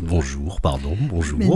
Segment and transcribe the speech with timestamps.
[0.00, 1.38] Bonjour, pardon, bonjour.
[1.38, 1.48] Mais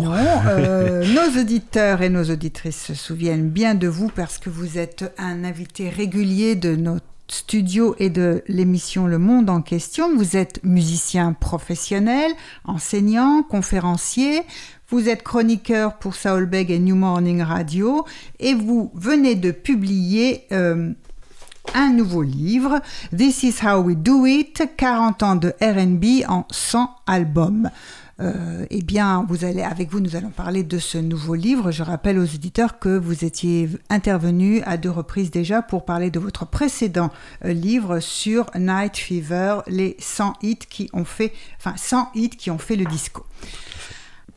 [0.47, 5.13] euh, nos auditeurs et nos auditrices se souviennent bien de vous parce que vous êtes
[5.19, 10.15] un invité régulier de notre studio et de l'émission Le Monde en question.
[10.17, 12.31] Vous êtes musicien professionnel,
[12.65, 14.43] enseignant, conférencier.
[14.89, 18.07] Vous êtes chroniqueur pour Saulbeg et New Morning Radio
[18.39, 20.93] et vous venez de publier euh,
[21.75, 22.81] un nouveau livre,
[23.15, 27.71] This is How We Do It, 40 ans de RB en 100 albums.
[28.21, 31.71] Euh, eh bien, vous allez, avec vous, nous allons parler de ce nouveau livre.
[31.71, 36.19] Je rappelle aux éditeurs que vous étiez intervenu à deux reprises déjà pour parler de
[36.19, 37.11] votre précédent
[37.45, 42.51] euh, livre sur Night Fever, les 100 hits qui ont fait, enfin 100 hits qui
[42.51, 43.25] ont fait le disco.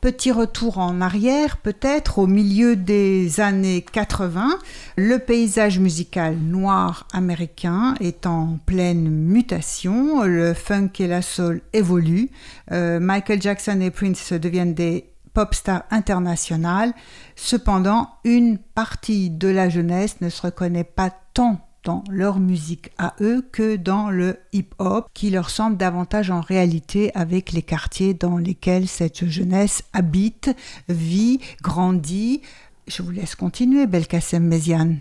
[0.02, 4.58] Petit retour en arrière, peut-être au milieu des années 80,
[4.96, 12.32] le paysage musical noir américain est en pleine mutation, le funk et la soul évoluent,
[12.72, 16.94] euh, Michael Jackson et Prince deviennent des pop stars internationales,
[17.36, 23.16] cependant une partie de la jeunesse ne se reconnaît pas tant dans leur musique à
[23.22, 28.38] eux que dans le hip-hop qui leur semble davantage en réalité avec les quartiers dans
[28.38, 30.56] lesquels cette jeunesse habite,
[30.90, 32.42] vit, grandit.
[32.88, 35.00] Je vous laisse continuer, Belkacem Méziane.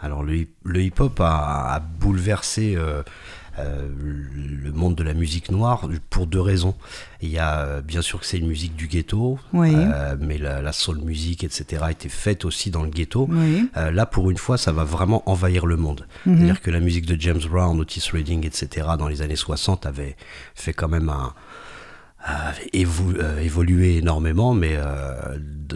[0.00, 0.46] Alors le,
[0.76, 3.02] hip-hop a, bouleversé euh,
[3.58, 3.88] euh,
[4.62, 6.74] le monde de la musique noire pour deux raisons.
[7.20, 10.72] Il y a euh, bien sûr que c'est une musique du ghetto, euh, mais la,
[10.72, 13.28] soul music, etc., a été faite aussi dans le ghetto.
[13.74, 16.06] là, pour une fois, ça va vraiment envahir le monde.
[16.26, 16.36] Mhm.
[16.36, 20.16] C'est-à-dire que la musique de James Brown, Otis Redding, etc., dans les années 60, avait
[20.54, 21.32] fait quand même un,
[22.72, 24.76] évolué énormément, mais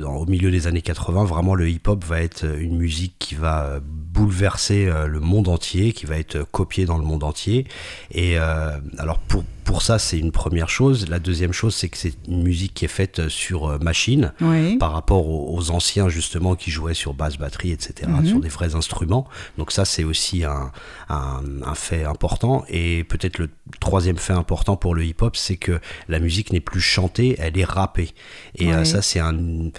[0.04, 4.91] au milieu des années 80, vraiment le hip-hop va être une musique qui va bouleverser
[5.06, 7.66] le monde entier, qui va être copiée dans le monde entier.
[8.10, 11.08] Et alors pour pour ça, c'est une première chose.
[11.08, 14.32] La deuxième chose, c'est que c'est une musique qui est faite euh, sur euh, machine
[14.78, 18.26] par rapport aux, anciens justement qui jouaient sur basse batterie, etc., mhm.
[18.26, 19.28] sur des vrais instruments.
[19.58, 20.72] Donc ça, c'est aussi un,
[21.08, 22.64] un, fait important.
[22.69, 23.48] Et peut-être le
[23.81, 27.65] troisième fait important pour le hip-hop, c'est que la musique n'est plus chantée, elle est
[27.65, 28.10] rappée.
[28.56, 29.72] Et euh, ça, c'est une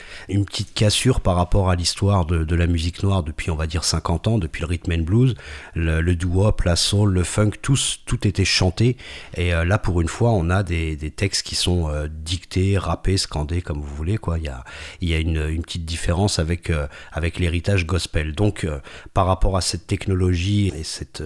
[0.46, 3.84] petite cassure par rapport à l'histoire de, de, la musique noire depuis, on va dire,
[3.84, 5.36] 50 ans, depuis le rhythm and blues,
[5.74, 8.98] le, le doo-wop, la soul, le funk, tous, tout était chanté.
[9.36, 13.18] Et là, là, pour une fois, on a des, textes qui sont euh, dictés, rappés,
[13.18, 14.18] scandés, comme vous voulez.
[14.18, 14.38] Quoi.
[14.38, 14.64] Il y a,
[15.02, 18.34] il y a une, petite différence avec, euh, avec l'héritage gospel.
[18.34, 18.78] Donc, euh,
[19.16, 21.24] par rapport à cette technologie et cette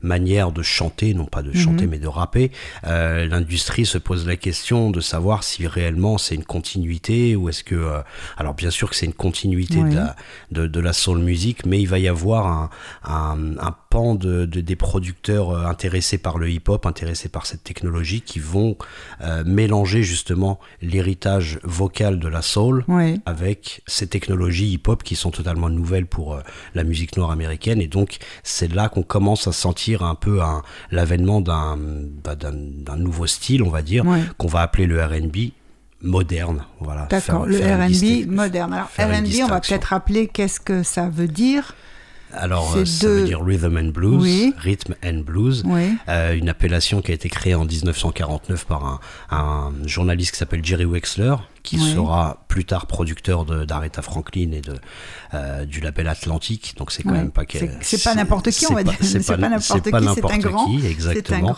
[0.00, 1.90] manière de chanter, non pas de chanter, mhm.
[1.90, 2.50] mais de rapper,
[2.84, 8.00] l'industrie se pose la question de savoir si réellement c'est une continuité ou est-ce que...
[8.36, 11.88] alors, bien sûr que c'est une continuité de, la, de, la soul music, mais il
[11.88, 12.70] va y avoir un,
[13.58, 18.76] un, pan de, des producteurs intéressés par le hip-hop, intéressés par cette technologie qui vont
[19.20, 22.84] euh, mélanger justement l'héritage vocal de la soul
[23.26, 26.40] avec ces technologies hip-hop qui sont totalement nouvelles pour euh,
[26.74, 27.80] la musique noire américaine.
[27.80, 30.40] Et donc, c'est là qu'on commence à sentir un peu
[30.90, 31.76] l'avènement bah,
[32.36, 34.04] d'un nouveau style, on va dire,
[34.38, 35.52] qu'on va appeler le RB
[36.02, 36.64] moderne.
[36.80, 38.72] Voilà, D'accord, le RB moderne.
[38.72, 41.74] Alors, RB, on va peut-être rappeler qu'est-ce que ça veut dire.
[42.32, 45.64] Alors, euh, ça veut dire Rhythm and Blues, Rhythm and Blues,
[46.08, 49.00] euh, une appellation qui a été créée en 1949 par un,
[49.30, 54.74] un journaliste qui s'appelle Jerry Wexler, qui sera plus tard producteur d'Aretha Franklin et de,
[55.34, 56.74] euh, du label Atlantique.
[56.76, 57.44] Donc c'est quand même pas
[57.80, 58.94] C'est pas n'importe qui, on va dire.
[59.00, 60.68] C'est pas, n'importe qui, c'est un grand.
[60.82, 61.56] exactement.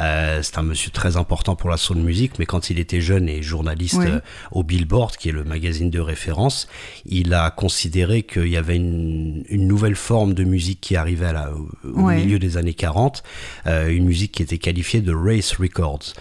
[0.00, 3.28] Euh, c'est un, monsieur très important pour la soul music, mais quand il était jeune
[3.28, 4.20] et journaliste euh,
[4.50, 6.68] au Billboard, qui est le magazine de référence,
[7.04, 11.32] il a considéré qu'il y avait une, une, nouvelle forme de musique qui arrivait à
[11.32, 11.50] la,
[11.84, 13.22] au milieu des années 40,
[13.66, 16.14] une musique qui était qualifiée de race records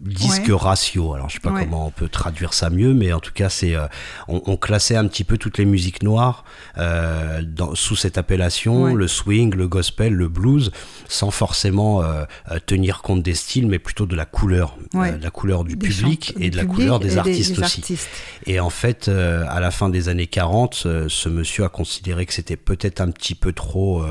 [0.00, 1.14] disque ratio.
[1.14, 3.74] Alors je sais pas comment on peut traduire ça mieux, mais en tout cas c'est
[3.74, 3.86] euh,
[4.28, 6.44] on, classait un petit peu toutes les musiques noires
[6.78, 10.70] euh, dans, sous cette appellation, le swing, le gospel, le blues,
[11.08, 12.24] sans forcément euh,
[12.66, 16.50] tenir compte des styles, mais plutôt de la couleur, de la couleur du public et
[16.50, 17.82] de la couleur des, artistes aussi.
[18.46, 20.74] Et en fait, à la fin des années 40,
[21.08, 24.04] ce monsieur a considéré que c'était peut-être un petit peu trop,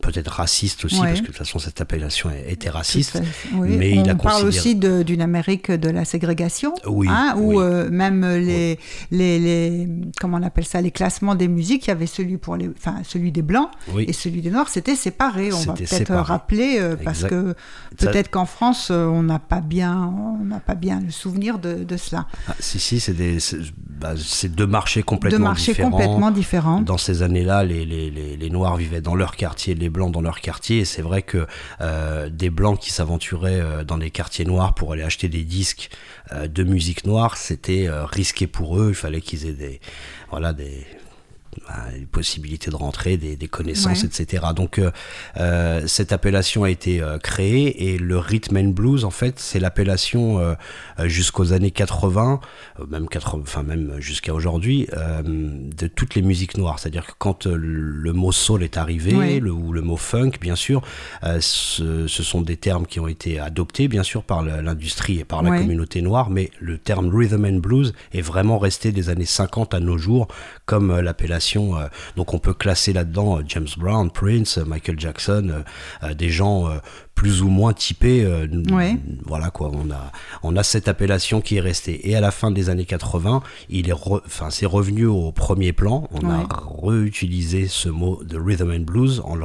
[0.00, 3.20] peut-être raciste aussi, parce que de toute façon cette appellation était raciste.
[3.54, 7.56] Mais il a parle aussi d'une Amérique de la ségrégation, oui, hein, où Oui.
[7.60, 8.78] euh, même les,
[9.12, 9.88] les, les,
[10.20, 12.96] comment on appelle ça, les classements des musiques, il y avait celui pour les, enfin
[13.04, 15.52] celui des blancs et celui des noirs, c'était séparé.
[15.52, 17.54] On va peut-être rappeler euh, parce que
[17.98, 21.58] Ça- peut-être qu'en France, euh, on n'a pas bien, on n'a pas bien le souvenir
[21.58, 22.26] de, de cela.
[22.48, 23.58] Ah, si, si, c'est des, c'est
[24.00, 25.90] bah, c'est deux marchés complètement marchés différents.
[25.90, 26.80] complètement différents.
[26.80, 30.22] Dans ces années-là, les, les, les, les Noirs vivaient dans leur quartier, les Blancs dans
[30.22, 30.78] leur quartier.
[30.80, 31.46] Et c'est vrai que
[31.80, 35.90] euh, des Blancs qui s'aventuraient dans les quartiers noirs pour aller acheter des disques
[36.32, 38.88] euh, de musique noire, c'était euh, risqué pour eux.
[38.90, 39.80] Il fallait qu'ils aient des,
[40.30, 40.86] voilà, des,
[41.68, 44.08] bah, des possibilités de rentrer, des, des connaissances, Ouais.
[44.08, 44.46] etc.
[44.54, 44.90] Donc euh,
[45.36, 49.60] euh, cette appellation a été euh, créée et le rhythm and blues, en fait, c'est
[49.60, 50.40] l'appellation
[51.04, 52.40] jusqu'aux années 80,
[52.80, 54.88] euh, même 80, enfin même jusqu'à aujourd'hui,
[55.24, 56.78] de toutes les musiques noires.
[56.78, 60.82] C'est-à-dire que quand le mot soul est arrivé, le, ou le mot funk, bien sûr,
[61.40, 65.42] ce, ce sont des termes qui ont été adoptés, bien sûr, par l'industrie et par
[65.42, 69.74] la communauté noire, mais le terme rhythm and blues est vraiment resté des années 50
[69.74, 70.28] à nos jours
[70.70, 71.76] comme euh, l'appellation.
[71.76, 75.64] euh, donc on peut classer là-dedans euh, James Brown, Prince, Michael Jackson,
[76.16, 76.70] des gens
[77.20, 78.24] plus ou moins typés.
[78.24, 78.96] euh, Ouais.
[79.26, 80.10] Voilà quoi, on a,
[80.42, 82.08] on a cette appellation qui est restée.
[82.08, 85.74] Et à la fin des années 80, il est, re- enfin c'est revenu au premier
[85.74, 86.08] plan.
[86.12, 86.34] On Ouais.
[86.48, 89.44] a réutilisé ce mot de rhythm and blues en le,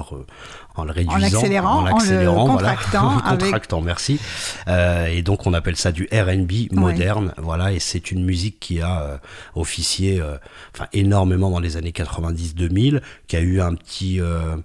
[0.78, 2.76] en le réduisant, l'accélérant, en le l'accélérant, voilà.
[2.76, 4.22] contractant avec- contractant, merci.
[4.70, 7.74] Euh, et donc on appelle ça du R&B moderne, voilà.
[7.74, 9.18] Et c'est une musique qui a euh,
[9.56, 10.38] officié, euh,
[10.74, 14.56] enfin énormément dans les années 90-2000, qui a eu un petit euh,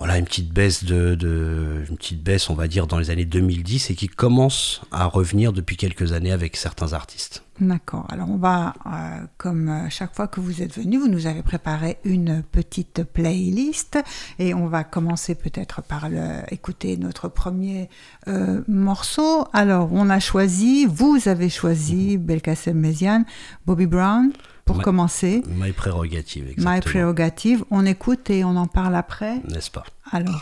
[0.00, 3.90] voilà une petite baisse de, une petite baisse on va dire dans les années 2010
[3.90, 7.44] et qui commence à revenir depuis quelques années avec certains artistes.
[7.60, 8.06] D'accord.
[8.08, 11.42] Alors on va, euh, comme euh, chaque fois que vous êtes venu, vous nous avez
[11.42, 13.98] préparé une petite playlist
[14.38, 16.06] et on va commencer peut-être par
[16.50, 17.90] écouter notre premier
[18.28, 19.44] euh, morceau.
[19.52, 23.26] Alors on a choisi, vous avez choisi Belkacem Méziane,
[23.66, 24.32] Bobby Brown
[24.64, 25.42] pour commencer.
[25.48, 26.74] My Prerogative, exactement.
[26.74, 27.64] My Prerogative.
[27.70, 29.40] On écoute et on en parle après.
[29.48, 29.84] N'est-ce pas?
[30.12, 30.34] Alors.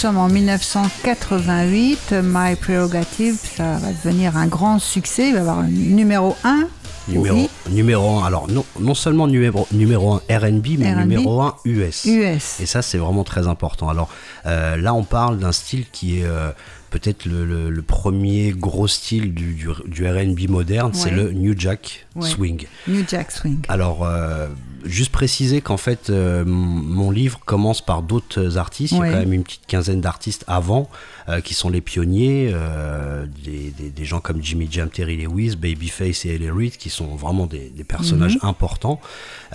[0.00, 5.58] Sommes en 1988, My Prerogative, ça va devenir un grand succès, il va y avoir
[5.58, 6.68] un numéro 1.
[7.08, 7.50] Numéro, Oui.
[7.70, 11.00] numéro 1, alors non, non seulement numéro, numéro 1 RB, mais R&B.
[11.00, 12.04] numéro 1 US.
[12.06, 12.60] US.
[12.60, 13.88] Et ça, c'est vraiment très important.
[13.88, 14.08] Alors
[14.46, 16.50] euh, là, on parle d'un style qui est euh,
[16.90, 21.54] peut-être le, le- le premier gros style du, du, du R&B moderne, c'est le New
[21.58, 22.28] Jack Ouais.
[22.28, 22.64] Swing.
[22.88, 23.58] New Jack Swing.
[23.68, 24.46] Alors, euh,
[24.84, 28.92] juste préciser qu'en fait, euh, mon livre commence par d'autres artistes.
[28.92, 30.88] Il y a quand même une petite quinzaine d'artistes avant,
[31.28, 35.56] euh, qui sont les pionniers, euh, des, des- des gens comme Jimmy Jam, Terry Lewis,
[35.56, 36.52] Babyface et L.A.
[36.54, 38.48] Reid, qui sont vraiment des, des personnages Mhm.
[38.48, 39.00] importants.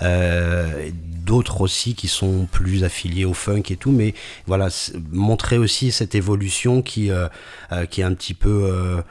[0.02, 0.90] Euh,
[1.26, 4.14] D'autres aussi qui sont plus affiliés au funk et tout, mais
[4.46, 4.68] voilà,
[5.10, 7.26] montrer aussi cette évolution qui, euh,
[7.72, 9.02] euh, qui est un petit peu euh,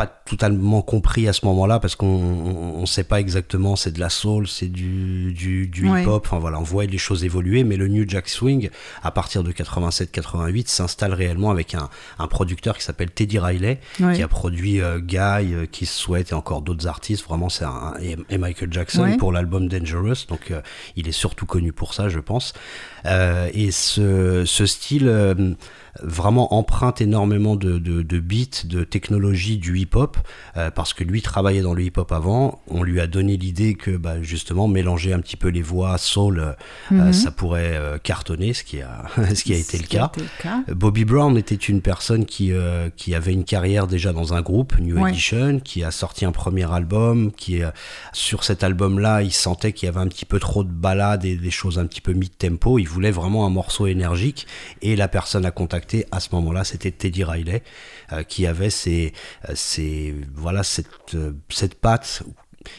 [0.00, 4.00] pas totalement compris à ce moment-là parce qu'on on, on sait pas exactement c'est de
[4.00, 6.02] la soul c'est du, du, du Ouais.
[6.02, 8.70] hip-hop enfin voilà on voit les choses évoluer mais le New Jack Swing
[9.02, 11.88] à partir de 87-88 s'installe réellement avec un,
[12.18, 14.14] un producteur qui s'appelle Teddy Riley Ouais.
[14.14, 15.18] qui a produit euh, Guy
[15.54, 19.16] euh, Keith Sweat et encore d'autres artistes vraiment c'est un et, et Michael Jackson Ouais.
[19.18, 20.60] pour l'album Dangerous donc euh,
[20.96, 22.52] il est surtout connu pour ça je pense
[23.06, 25.08] Euh, et ce, ce style
[26.02, 30.16] vraiment emprunte énormément de, de, de beats, de technologie du hip-hop,
[30.56, 32.60] euh, parce que lui travaillait dans le hip-hop avant.
[32.68, 36.38] On lui a donné l'idée que bah, justement mélanger un petit peu les voix soul,
[36.40, 36.52] euh,
[36.90, 37.12] Mhm.
[37.12, 39.04] ça pourrait euh, cartonner, ce qui a,
[39.34, 40.10] ce qui a été le a cas.
[40.14, 40.62] été le cas.
[40.74, 44.78] Bobby Brown était une personne qui, euh, qui avait une carrière déjà dans un groupe,
[44.78, 45.10] New Ouais.
[45.10, 47.70] Edition, qui a sorti un premier album, qui euh,
[48.12, 51.36] sur cet album-là, il sentait qu'il y avait un petit peu trop de balades et
[51.36, 52.78] des choses un petit peu mid-tempo.
[52.78, 54.46] Il voulait vraiment un morceau énergique
[54.82, 55.79] et la personne à contacter
[56.10, 57.62] à ce moment-là, c'était Teddy Riley,
[58.12, 59.12] euh, qui avait ces,
[59.48, 62.22] euh, ces voilà cette euh, cette patte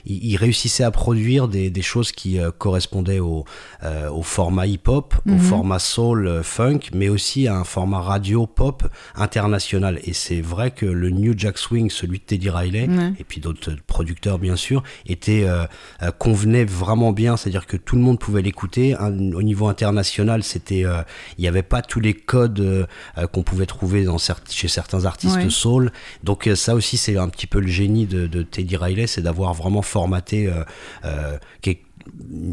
[0.06, 3.46] il, il réussissait à produire des, des choses qui euh, correspondaient au,
[3.84, 5.40] euh, au format hip-hop, au Mhm.
[5.40, 8.84] format soul, euh, funk, mais aussi à un format radio pop
[9.16, 10.00] international.
[10.04, 12.88] Et c'est vrai que le New Jack Swing, celui de Teddy Riley,
[13.20, 15.46] et puis d'autres producteurs bien sûr, était
[16.18, 17.38] convenait vraiment bien.
[17.38, 18.96] C'est-à-dire que tout le monde pouvait l'écouter.
[18.96, 22.88] Au niveau international, c'était, il n'y avait pas tous les codes
[23.32, 24.18] qu'on pouvait trouver dans
[24.50, 25.50] chez certains artistes Ouais.
[25.50, 25.92] soul.
[26.24, 29.54] Donc ça aussi, c'est un petit peu le génie de, de Teddy Riley, c'est d'avoir
[29.54, 30.64] vraiment formaté euh,
[31.06, 31.38] euh,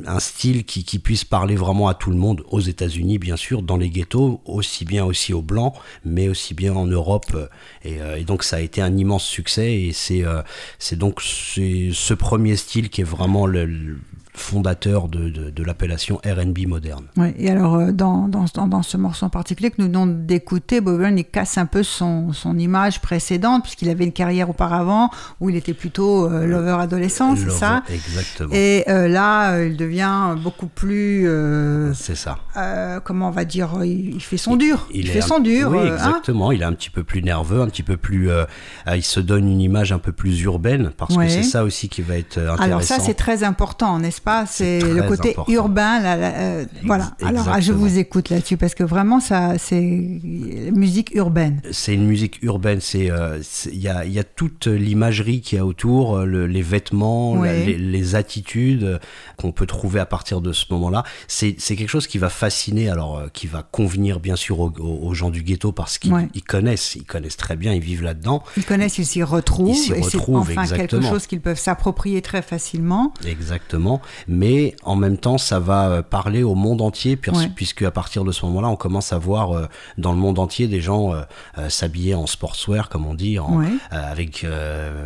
[0.06, 3.78] un style qui, puisse parler vraiment à tout le monde, aux États-Unis bien sûr, dans
[3.78, 7.34] les ghettos, aussi bien aussi aux blancs, mais aussi bien en Europe.
[7.34, 12.90] euh, Et, donc ça a été un immense succès et c'est donc ce premier style
[12.90, 13.98] qui est vraiment le
[14.38, 17.04] fondateur de, de, de l'appellation R&B moderne.
[17.16, 20.80] Ouais, et alors, euh, dans, dans, dans, ce morceau en particulier que nous venons d'écouter,
[20.80, 25.10] Bob Dylan, il casse un peu son, son image précédente, puisqu'il avait une carrière auparavant
[25.40, 27.82] où il était plutôt euh, lover adolescent, c'est ça?
[27.88, 28.50] Exactement.
[28.54, 31.28] Et euh, là, euh, il devient beaucoup plus.
[31.28, 32.38] euh, C'est ça.
[32.56, 34.86] euh, comment on va dire Il, il fait son dur.
[34.92, 35.70] Il, fait un- son dur.
[35.70, 35.94] Oui, euh, hein?
[35.94, 36.52] exactement.
[36.52, 38.30] il est un petit peu plus nerveux, un petit peu plus.
[38.30, 38.44] euh,
[38.86, 41.26] euh, il se donne une image un peu plus urbaine parce Ouais.
[41.26, 42.62] que c'est ça aussi qui va être euh, intéressant.
[42.64, 44.27] Alors ça, c'est très important, n'est-ce pas?
[44.46, 45.52] C'est C'est le côté important.
[45.52, 46.00] urbain.
[46.00, 47.12] là, là, euh, voilà.
[47.22, 51.60] Alors, ah, je vous écoute là-dessus parce que vraiment, ça, c'est musique urbaine.
[51.70, 52.80] C'est une musique urbaine.
[52.80, 53.38] C'est euh,
[53.72, 57.42] il y a, y a toute l'imagerie qu'il y a autour, euh, le- les vêtements,
[57.42, 59.00] la- les, les attitudes
[59.36, 61.04] qu'on peut trouver à partir de ce moment-là.
[61.26, 65.42] C'est quelque chose qui va fasciner, alors qui va convenir bien sûr aux, gens du
[65.42, 66.28] ghetto parce qu'ils Ouais.
[66.46, 68.42] connaissent, ils connaissent très bien, ils vivent là-dedans.
[68.56, 69.70] Ils connaissent, ils s'y retrouvent.
[69.70, 71.10] Ils s'y et retrouvent, enfin quelque exactement.
[71.10, 73.12] chose qu'ils peuvent s'approprier très facilement.
[73.26, 77.48] Exactement, mais en même temps, ça va euh, parler au monde entier, puis- Ouais.
[77.54, 79.66] puisque à partir de ce moment-là, on commence à voir euh,
[79.98, 83.66] dans le monde entier des gens euh, s'habiller en sportswear, comme on dit, en- Ouais.
[83.90, 84.46] avec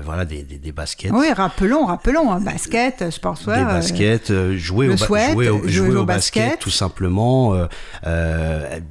[0.04, 1.10] voilà des, des, des baskets.
[1.12, 3.58] Oui, rappelons, rappelons, hein, basket, Des sportswear.
[3.68, 6.60] euh, baskets, jouer, au sweat, jouer, au, jouer jouer au au basket, basket.
[6.60, 7.54] tout simplement.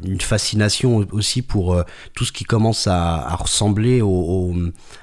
[0.03, 1.75] une fascination aussi pour
[2.15, 4.55] tout ce qui commence à, à ressembler au, au-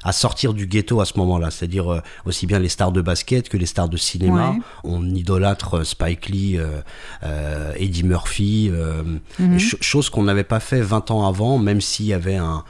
[0.02, 1.50] à sortir du ghetto à ce moment-là.
[1.50, 4.50] C'est-à-dire aussi bien les stars de basket que les stars de cinéma.
[4.50, 4.56] Ouais.
[4.84, 6.80] On idolâtre euh, Spike Lee, euh,
[7.24, 8.70] euh, Eddie Murphy,
[9.38, 9.58] Mhm.
[9.58, 12.64] ch- chose qu'on n'avait pas fait 20 ans avant, même s'il y avait un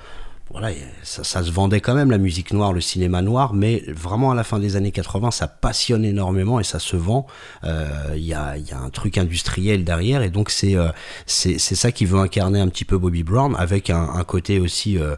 [0.51, 0.71] voilà,
[1.03, 4.35] ça, ça se vendait quand même la musique noire, le cinéma noir, mais vraiment à
[4.35, 7.27] la fin des années 80, ça passionne énormément et ça se vend.
[7.65, 10.89] Euh, Il y, a, y a un truc industriel derrière et donc c'est euh,
[11.27, 14.97] c'est ça qui veut incarner un petit peu Bobby Brown avec un, un côté aussi,
[14.97, 15.17] euh,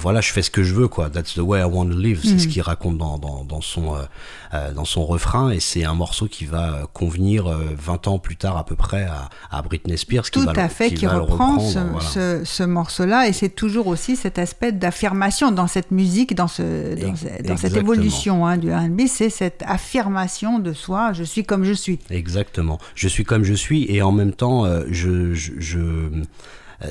[0.00, 1.10] voilà, je fais ce que je veux quoi.
[1.10, 2.20] That's the way I want to live.
[2.24, 3.96] C'est ce qu'il raconte dans, dans, dans son
[4.74, 8.36] dans son refrain et c'est un morceau qui va euh, convenir euh, 20 ans plus
[8.36, 10.24] tard à peu près à, à Britney Spears.
[10.24, 12.00] qui Tout va le- à fait, qui, va reprend ce, voilà.
[12.00, 16.62] ce- ce morceau-là, et c'est toujours aussi cet aspect d'affirmation dans cette musique, dans, ce,
[17.00, 21.24] dans, Ex- ce- dans cette évolution hein, du R&B, c'est cette affirmation de soi, je
[21.24, 21.98] suis comme je suis.
[22.10, 22.78] Exactement.
[22.94, 26.10] Je suis comme je suis et en même temps, euh, je, je, je, euh,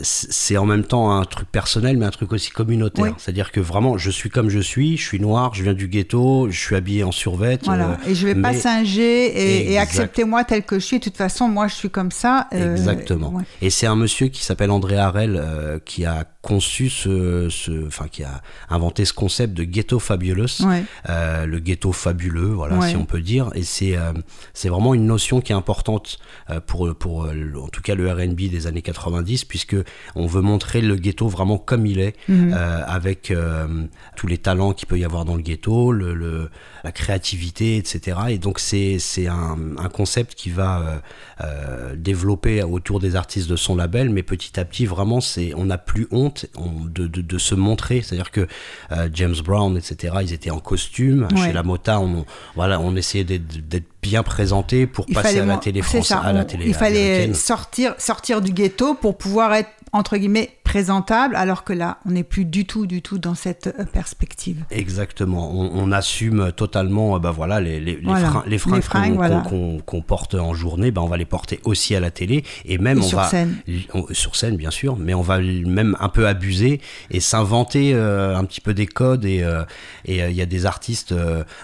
[0.01, 3.05] c'est en même temps un truc personnel, mais un truc aussi communautaire.
[3.05, 3.11] Oui.
[3.17, 6.47] C'est-à-dire que vraiment, je suis comme je suis, je suis noir, je viens du ghetto,
[6.49, 7.59] je suis habillé en survêt.
[7.63, 7.91] Voilà.
[7.91, 10.99] euh, et je vais pas singer et, et acceptez-moi tel que je suis.
[10.99, 12.47] De toute façon, moi, je suis comme ça.
[12.53, 13.29] euh, Exactement.
[13.29, 13.43] ouais.
[13.61, 18.07] Et c'est un monsieur qui s'appelle André Harel euh, qui a conçu ce, ce- enfin
[18.11, 20.83] qui a inventé ce concept de ghetto fabulous, Ouais.
[21.09, 22.89] Euh, le ghetto fabuleux, voilà Ouais.
[22.89, 23.49] si on peut dire.
[23.55, 24.11] Et c'est euh,
[24.53, 26.17] c'est vraiment une notion qui est importante
[26.49, 29.45] euh, pour pour euh, en tout cas le R&B des années 90
[29.81, 32.53] puisque on veut montrer le ghetto vraiment comme il est, Mhm.
[32.53, 33.67] euh, avec euh,
[34.15, 36.49] tous les talents qu'il peut y avoir dans le ghetto, le, le-
[36.83, 38.17] la créativité, etc.
[38.29, 40.97] Et donc c'est c'est un, un concept qui va euh,
[41.45, 45.65] euh, développer autour des artistes de son label, mais petit à petit vraiment c'est on
[45.65, 48.47] n'a plus honte on- de, de, de se montrer, c'est-à-dire que
[48.91, 50.15] euh, James Brown, etc.
[50.21, 51.45] Ils étaient en costume Ouais.
[51.47, 52.25] chez la Motown, on,
[52.55, 56.33] voilà on essayait d'être bien présenté pour Il passer à la télé française, ça, à
[56.33, 61.63] la télé il fallait sortir, sortir du ghetto pour pouvoir être entre guillemets présentable, alors
[61.63, 64.63] que là, on n'est plus du tout, du tout dans cette euh, perspective.
[64.71, 68.27] Exactement, on, on assume totalement, bah voilà, les, les, les Voilà.
[68.29, 70.03] freins- les fringues fringues, qu'on voilà.
[70.07, 73.01] porte en journée, bah on va les porter aussi à la télé et même Et
[73.01, 73.55] on sur va scène.
[73.93, 76.81] on- sur scène bien sûr, mais on va même un peu abuser
[77.11, 79.63] et s'inventer euh, un petit peu des codes et euh,
[80.05, 81.13] et euh, il y a des artistes,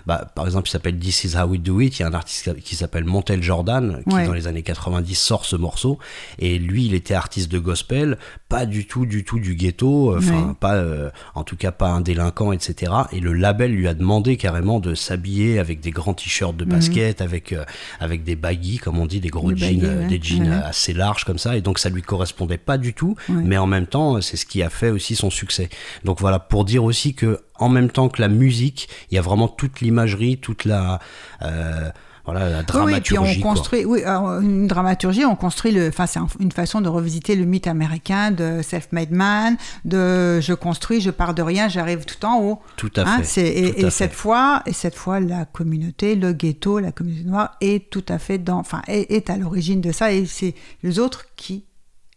[0.05, 2.13] bah, par exemple, il s'appelle This Is How We Do It, il y a un
[2.13, 4.27] artiste qui s'appelle Montel Jordan qui Ouais.
[4.27, 5.97] dans les années 90 sort ce morceau
[6.37, 8.17] et lui il était artiste de gospel,
[8.49, 10.53] pas du tout du tout du ghetto, enfin Ouais.
[10.59, 14.37] pas euh, en tout cas pas un délinquant etc et le label lui a demandé
[14.37, 17.63] carrément de s'habiller avec des grands t-shirts de basket avec euh,
[17.99, 20.07] avec des baggy comme on dit des gros Des jeans baggy, euh, ouais.
[20.07, 20.55] des jeans Ouais.
[20.55, 23.41] euh, assez larges comme ça et donc ça lui correspondait pas du tout Ouais.
[23.43, 25.69] mais en même temps c'est ce qui a fait aussi son succès
[26.05, 29.21] donc voilà pour dire aussi que en même temps que la musique il y a
[29.21, 30.99] vraiment toute l'imagerie toute la
[31.41, 31.89] euh,
[32.31, 33.51] voilà la Oui, oui, puis dramaturgie on quoi.
[33.53, 37.45] construit, oui, une dramaturgie, on construit le, enfin, c'est un- une façon de revisiter le
[37.45, 42.41] mythe américain de self-made man, de je construis, je pars de rien, j'arrive tout en
[42.41, 42.59] haut.
[42.77, 46.15] tout à Hein, fait et tout à et cette fois, et cette fois, la communauté,
[46.15, 49.81] le ghetto, la communauté noire est tout à fait dans, enfin, est, est à l'origine
[49.81, 51.65] de ça, et c'est les autres qui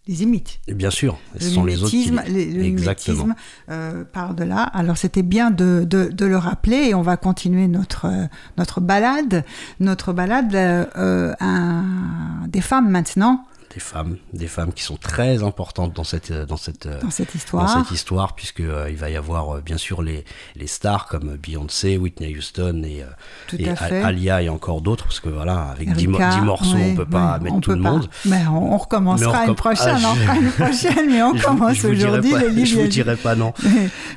[0.09, 0.59] les imitent.
[0.66, 3.35] Et bien sûr ce Le sont les autres qui les- le exactement mimétisme
[3.71, 4.62] euh, part de là.
[4.62, 8.26] Alors c'était bien de, de- de le rappeler et on va continuer notre, euh,
[8.59, 9.44] notre balade.
[9.78, 15.42] Notre balade, euh, euh, un- des femmes maintenant des femmes, des femmes qui sont très
[15.42, 17.78] importantes dans cette dans cette dans cette dans histoire.
[17.84, 20.24] cette histoire puisque euh, il va y avoir euh, bien sûr les
[20.56, 24.02] les stars comme Beyoncé, Whitney Houston et, euh, et.
[24.02, 27.34] Alia et encore d'autres parce que voilà avec 10, Erika, morceaux ouais, on peut pas
[27.34, 27.90] ouais, mettre on tout peut le pas.
[27.92, 28.08] monde.
[28.26, 31.34] Mais on, on recommencera Mais on une prochaine, Ah, on fera une prochaine, mais on
[31.34, 32.66] Je vous- commence vous aujourd'hui.
[32.66, 33.52] je vous dirai pas non.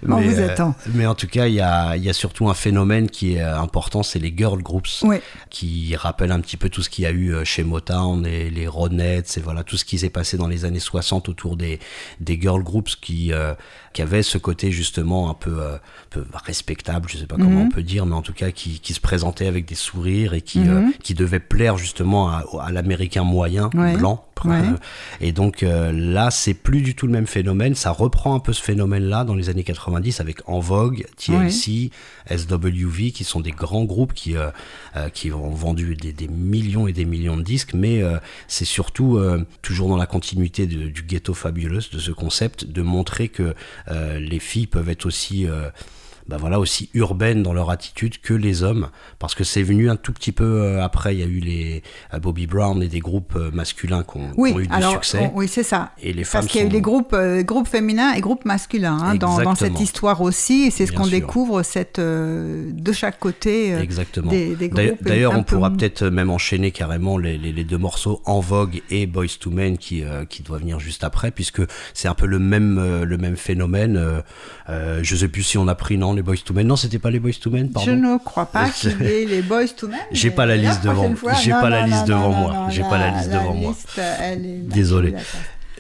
[0.04, 0.76] Mais, vous euh, attend.
[0.94, 3.42] mais en tout cas, il y a, il y a surtout un phénomène qui est
[3.42, 5.22] euh, important, c'est les girl groups, Ouais.
[5.50, 8.50] qui rappellent un petit peu tout ce qu'il y a eu euh, chez Motown et
[8.50, 11.80] les Ronettes, et voilà tout ce qui s'est passé dans les années 60 autour des,
[12.20, 13.54] des girl groups qui, euh,
[13.94, 15.78] qui avaient ce côté justement un peu, euh,
[16.10, 17.68] peu respectable, je sais pas comment Mhm.
[17.68, 20.42] on peut dire, mais en tout cas qui, qui se présentaient avec des sourires et
[20.42, 20.70] qui, Mhm.
[20.70, 23.96] euh, qui devaient plaire justement à, à l'américain moyen, Ouais.
[23.96, 24.26] blanc.
[24.44, 24.54] Ouais.
[24.58, 24.76] Euh,
[25.22, 27.74] et donc là, c'est plus du tout le même phénomène.
[27.74, 31.90] Ça reprend un peu ce phénomène-là dans les années 90 avec En Vogue, TLC,
[32.30, 34.36] SWV, qui sont des grands groupes qui,
[35.14, 37.74] qui ont vendu des, millions et des millions de disques.
[37.74, 42.66] Mais euh, c'est surtout, euh, toujours dans la continuité du ghetto fabulous, de ce concept,
[42.66, 43.56] de montrer que
[43.90, 45.48] euh, les filles peuvent être aussi...
[46.28, 49.96] bah voilà, aussi urbaines dans leur attitude que les hommes, parce que c'est venu un
[49.96, 51.84] tout petit peu euh, après, il y a eu les
[52.14, 54.74] euh, Bobby Brown et des groupes euh, masculins qui ont, qui Oui, ont eu du
[54.74, 55.32] alors, succès.
[55.34, 55.92] on- oui, c'est ça.
[56.02, 58.44] Et les femmes Parce qu'il y a eu les groupes, euh, groupes féminins et groupes
[58.46, 60.64] masculins hein, dans, dans cette histoire aussi.
[60.64, 64.32] Et c'est ce qu'on découvre cette, euh, de chaque côté euh, Exactement.
[64.32, 65.08] des, des D'ailleurs- groupes.
[65.08, 68.40] D'ailleurs, un on peu- pourra peut-être même enchaîner carrément les, les- les deux morceaux En
[68.40, 71.62] Vogue et Boys to Men qui, qui doit venir juste après, puisque
[71.94, 74.24] c'est un peu le même, le même phénomène.
[74.68, 76.66] Je sais plus si on a pris, non, les Boys to Men.
[76.68, 79.42] Non, c'était pas les Boys to Men, Je ne crois pas qu'il y ait les
[79.42, 80.00] Boys to Men.
[80.12, 82.68] J'ai pas la liste devant- j'ai pas la liste devant moi.
[82.70, 83.76] J'ai pas la liste devant moi.
[84.64, 85.14] Désolé.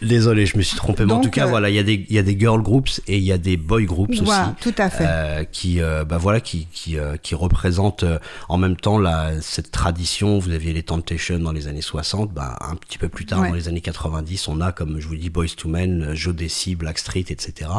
[0.01, 1.05] Désolé, je me suis trompé.
[1.05, 3.01] Mais en tout cas, euh, voilà, il y, a des- y a des girl groups
[3.07, 4.69] et il y a des boy groups Voilà, aussi.
[4.71, 5.05] tout à fait.
[5.07, 9.41] euh, qui euh, bah voilà qui qui, euh, qui représentent euh, en même temps la
[9.41, 13.25] cette tradition vous aviez les Temptations dans les années 60 bah un petit peu plus
[13.25, 13.49] tard Ouais.
[13.49, 16.75] dans les années 90 on a comme je vous dis Boys to Men Joe Desi
[16.75, 17.69] Blackstreet etc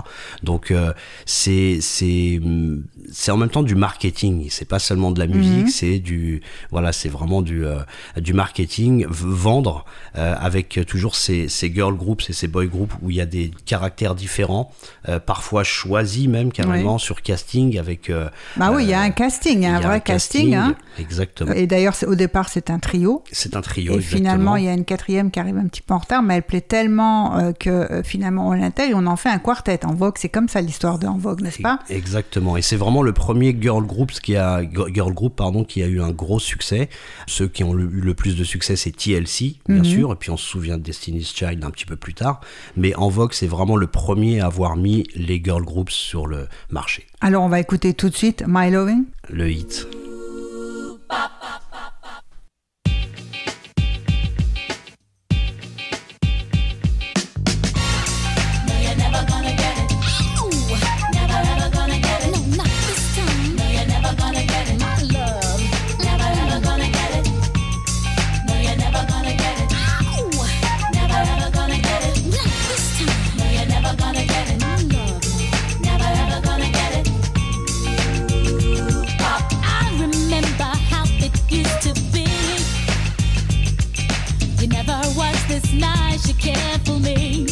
[0.42, 0.92] donc euh,
[1.24, 5.64] c'est c'est hum, c'est en même temps du marketing c'est pas seulement de la musique
[5.66, 5.68] Mhm.
[5.68, 7.80] c'est du voilà c'est vraiment du euh,
[8.16, 9.84] du marketing vendre
[10.16, 13.20] euh, avec toujours ces ces girl groups groups et ces boy groups où il y
[13.20, 14.70] a des caractères différents,
[15.08, 18.10] euh, parfois choisis même carrément sur casting avec.
[18.10, 20.54] euh, Bah oui, il y a euh, un casting, il y a un vrai casting.
[20.54, 20.74] hein.
[20.98, 21.52] Exactement.
[21.52, 23.22] Et d'ailleurs, c'est- au départ, c'est un trio.
[23.32, 23.92] C'est un trio.
[23.92, 24.18] Et exactement.
[24.18, 26.42] finalement, il y a une quatrième qui arrive un petit peu en retard, mais elle
[26.42, 29.84] plaît tellement euh, que finalement on l'intègre et on en fait un quartet.
[29.84, 31.80] En Vogue, c'est comme ça l'histoire de En Vogue, n'est-ce pas?
[31.90, 32.56] Exactement.
[32.56, 34.62] Et c'est vraiment le premier girl group qui a
[34.94, 36.88] girl group pardon qui a eu un gros succès.
[37.26, 39.84] Ceux qui ont eu le plus de succès, c'est TLC bien Mhm.
[39.84, 40.12] sûr.
[40.12, 42.40] Et puis on se souvient de Destiny's Child un petit peu plus tard.
[42.76, 46.48] Mais En Vogue, c'est vraiment le premier à avoir mis les girl groups sur le
[46.70, 47.06] marché.
[47.20, 49.04] Alors, on va écouter tout de suite My Loving.
[49.28, 49.86] Le hit.
[86.24, 87.46] You cared for me.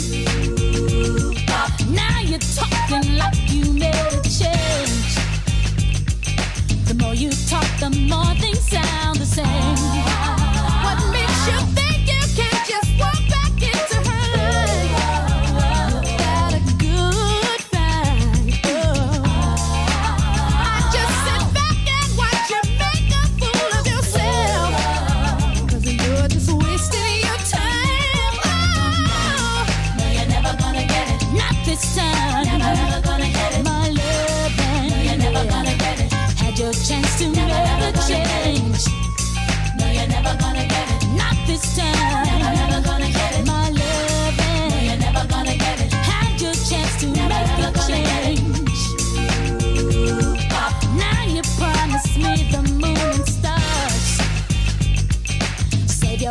[1.91, 5.15] Now you're talking like you made a change.
[6.87, 9.94] The more you talk, the more things sound the same.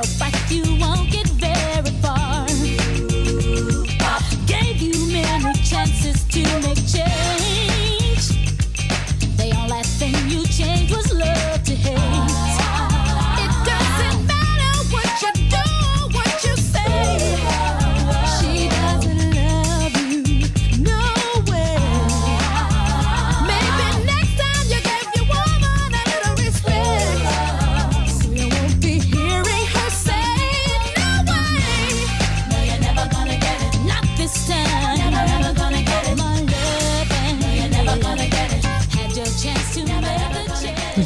[0.03, 0.72] Save your breath, you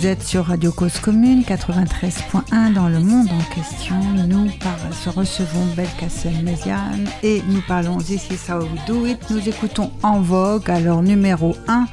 [0.07, 3.95] êtes sur Radio Cause Commune 93.1 dans le monde en question.
[4.27, 9.17] Nous par- se recevons Belkacem Méziane et nous parlons This is how we do it.
[9.29, 11.85] Nous écoutons En Vogue, alors numéro 1,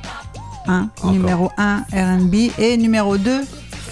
[0.66, 1.12] 1 Encore.
[1.12, 3.40] numéro 1 R&B et numéro 2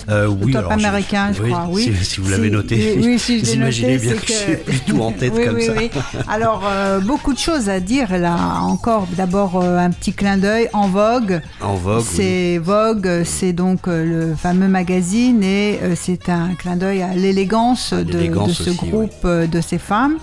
[0.08, 1.66] Euh, le oui, top alors, américain, je crois.
[1.70, 4.26] Oui, Si, si vous l'avez Si- noté, Oui, si je vous imaginez noté, bien que,
[4.26, 5.72] j'ai plus tout en tête comme ça.
[5.76, 5.90] oui.
[6.28, 8.36] Alors, euh, beaucoup de choses à dire là.
[8.62, 11.40] Encore, d'abord, euh, un petit clin d'œil en Vogue.
[11.60, 12.04] En Vogue.
[12.04, 17.92] C'est Vogue, c'est donc euh, le fameux magazine et c'est un clin d'œil à l'élégance
[17.92, 18.12] de,
[18.52, 20.16] ce aussi, groupe de ces femmes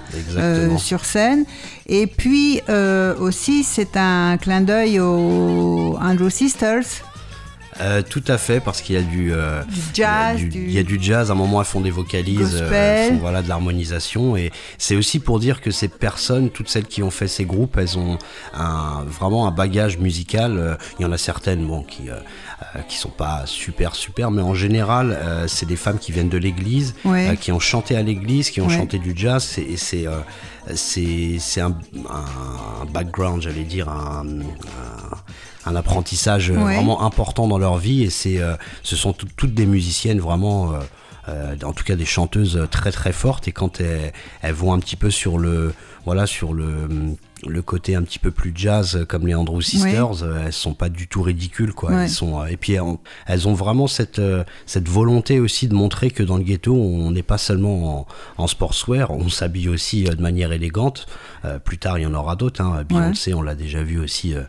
[0.77, 1.45] sur scène.
[1.87, 2.61] Et puis
[3.19, 6.83] aussi, c'est un clin d'œil aux Andrew Sisters.
[7.81, 10.49] Euh, tout à fait, parce qu'il y a du, euh, Du jazz, il y a
[10.49, 11.29] du, du- il y a du jazz.
[11.29, 12.71] À un moment, elles font des vocalises, euh,
[13.07, 16.85] elles font voilà de l'harmonisation, et c'est aussi pour dire que ces personnes, toutes celles
[16.87, 18.17] qui ont fait ces groupes, elles ont
[18.53, 20.57] un, vraiment un bagage musical.
[20.57, 22.09] Euh, Il y en a certaines, bon, qui
[22.89, 26.37] qui sont pas super super, mais en général, euh, c'est des femmes qui viennent de
[26.37, 27.37] l'église, Ouais.
[27.39, 28.75] qui ont chanté à l'église, qui ont Ouais.
[28.77, 29.43] chanté du jazz.
[29.43, 30.19] C'est- Et c'est euh,
[30.75, 31.73] c'est c'est un,
[32.09, 35.17] un background, j'allais dire un, un-
[35.65, 36.76] un apprentissage euh, Ouais.
[36.76, 38.04] vraiment important dans leur vie.
[38.04, 40.74] Et c'est euh, ce sont tout- toutes des musiciennes vraiment
[41.28, 43.48] euh, en tout cas des chanteuses très très fortes.
[43.48, 45.74] Et quand elles, elles vont un petit peu sur le
[46.06, 46.88] voilà sur le
[47.48, 50.89] le côté un petit peu plus jazz comme les Andrew Sisters euh, elles sont pas
[50.89, 51.91] du tout ridicules quoi.
[51.91, 52.04] Ouais.
[52.04, 54.22] elles sont et puis elles ont, elles ont vraiment cette
[54.65, 58.08] cette volonté aussi de montrer que dans le ghetto on n'est pas seulement en,
[58.43, 59.12] en sportswear.
[59.12, 61.06] On s'habille aussi de manière élégante.
[61.45, 62.84] Euh, plus tard il y en aura d'autres hein.
[62.88, 64.41] Beyoncé on l'a déjà vu aussi euh,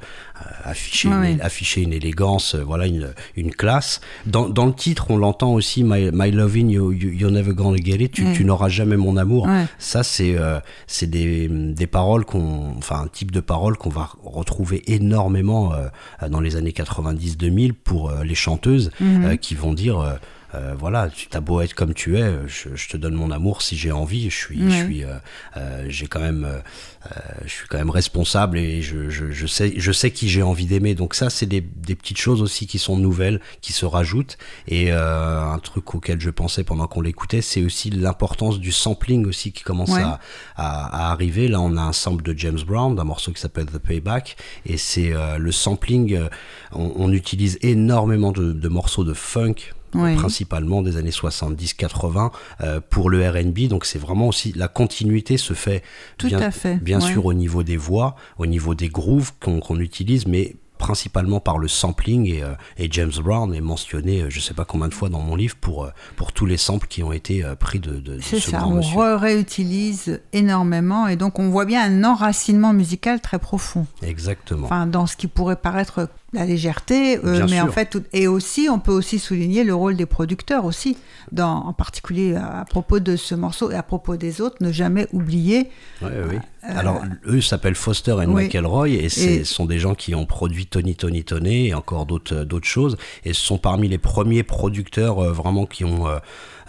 [0.65, 4.01] afficher, Ouais, une, afficher une élégance, euh, voilà une, une classe.
[4.27, 7.79] Dans, dans le titre, on l'entend aussi, My, My Loving, you, you- You're Never Gonna
[7.83, 8.33] Get It, tu, Ouais.
[8.35, 9.47] tu n'auras jamais mon amour.
[9.47, 9.65] Ouais.
[9.79, 14.11] Ça, c'est euh, c'est des, des paroles qu'on, enfin un type de paroles qu'on va
[14.25, 15.89] retrouver énormément euh,
[16.29, 19.25] dans les années 90-2000 pour euh, les chanteuses Mhm.
[19.25, 20.19] euh, qui vont dire.
[20.55, 23.31] Euh, euh, voilà, tu t'as beau être comme tu es, je, je te donne mon
[23.31, 24.29] amour si j'ai envie.
[24.31, 25.15] Je suis, je suis, euh,
[25.57, 26.59] euh, j'ai quand même, euh,
[27.07, 30.43] euh, je suis quand même responsable et je, je, je sais, je sais qui j'ai
[30.43, 30.95] envie d'aimer.
[30.95, 34.39] Donc ça, c'est des, des petites choses aussi qui sont nouvelles, qui se rajoutent.
[34.69, 39.27] Et euh, un truc auquel je pensais pendant qu'on l'écoutait, c'est aussi l'importance du sampling
[39.27, 40.03] aussi qui commence Ouais.
[40.03, 40.21] à,
[40.57, 41.49] à, à arriver.
[41.49, 44.37] Là, on a un sample de James Brown, d'un morceau qui s'appelle The Payback,
[44.67, 46.15] et c'est euh, le sampling.
[46.15, 46.29] euh,
[46.73, 49.55] on, on utilise énormément de, de morceaux de funk.
[49.95, 50.15] Oui.
[50.15, 55.55] principalement des années 70-80 euh, pour le R&B donc c'est vraiment aussi la continuité se
[55.55, 55.83] fait
[56.19, 57.13] Tout bien, à fait, bien ouais.
[57.13, 61.69] sûr au niveau des voix au niveau des grooves qu'on utilise mais principalement par le
[61.69, 65.11] sampling et, euh, et James Brown est mentionné euh, je sais pas combien de fois
[65.11, 67.97] dans mon livre pour, euh, pour tous les samples qui ont été euh, pris de,
[67.97, 68.81] de, de C'est ce ça, on
[69.19, 73.87] réutilise énormément et donc on voit bien un enracinement musical très profond.
[74.03, 74.65] Exactement.
[74.67, 78.69] Enfin, dans ce qui pourrait paraître la légèreté, euh, mais en fait, tout- et aussi,
[78.71, 80.97] on peut aussi souligner le rôle des producteurs aussi,
[81.33, 84.71] dans, en particulier à, à propos de ce morceau et à propos des autres, ne
[84.71, 85.71] jamais oublier.
[86.03, 86.37] Ouais, ouais, oui.
[86.63, 88.45] Alors, eux s'appellent Foster et Euh, oui.
[88.45, 92.35] McElroy et ce sont des gens qui ont produit Tony Tony Tony et encore d'autres
[92.35, 92.97] euh, choses.
[93.25, 96.07] Et ce sont parmi les premiers producteurs euh, vraiment qui ont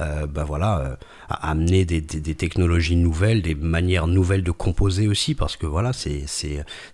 [0.02, 0.96] euh, ben voilà, euh,
[1.30, 5.66] a- amené des, des- des technologies nouvelles, des manières nouvelles de composer aussi, parce que
[5.66, 6.26] voilà, c'est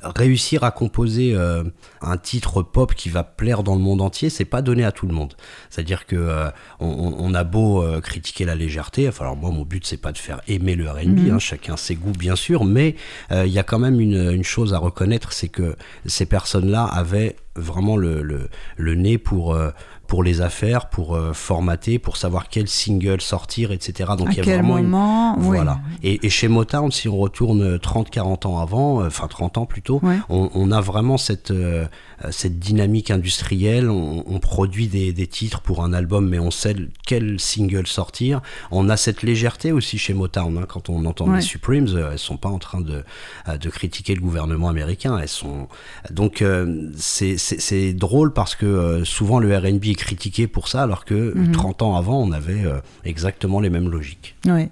[0.01, 1.63] réussir à composer euh,
[2.01, 5.07] un titre pop qui va plaire dans le monde entier, c'est pas donné à tout
[5.07, 5.33] le monde.
[5.69, 10.11] C'est-à-dire que on, a beau critiquer la légèreté, enfin, alors moi mon but c'est pas
[10.11, 12.95] de faire aimer le R&B, hein, chacun ses goûts bien sûr, mais
[13.31, 17.35] il y a quand même une, une chose à reconnaître, c'est que ces personnes-là avaient
[17.55, 19.71] vraiment le, le, le nez pour euh,
[20.07, 24.11] pour les affaires, pour euh, formater, pour savoir quel single sortir, etc.
[24.17, 25.57] Donc à il y a quel vraiment une- moment oui.
[25.57, 25.79] voilà.
[26.03, 29.99] Et, et chez Motown, si on retourne 30-40 ans avant, euh, enfin 30 ans plutôt,
[30.03, 30.17] Ouais.
[30.29, 31.85] on, on a vraiment cette, euh,
[32.23, 33.89] euh, cette dynamique industrielle.
[33.89, 38.41] On, on produit des, des titres pour un album, mais on sait quel single sortir.
[38.71, 40.57] On a cette légèreté aussi chez Motown.
[40.57, 40.65] hein.
[40.67, 41.35] Quand on entend Ouais.
[41.37, 43.03] les Supremes, euh, elles sont pas en train de,
[43.49, 45.17] euh, de critiquer le gouvernement américain.
[45.21, 45.67] Elles sont
[46.11, 51.33] donc euh, c'est drôle parce que euh, souvent le R&B critiqué pour ça, alors que
[51.37, 51.51] Mhm.
[51.51, 54.35] 30 ans avant, on avait euh, exactement les mêmes logiques.
[54.45, 54.69] Oui.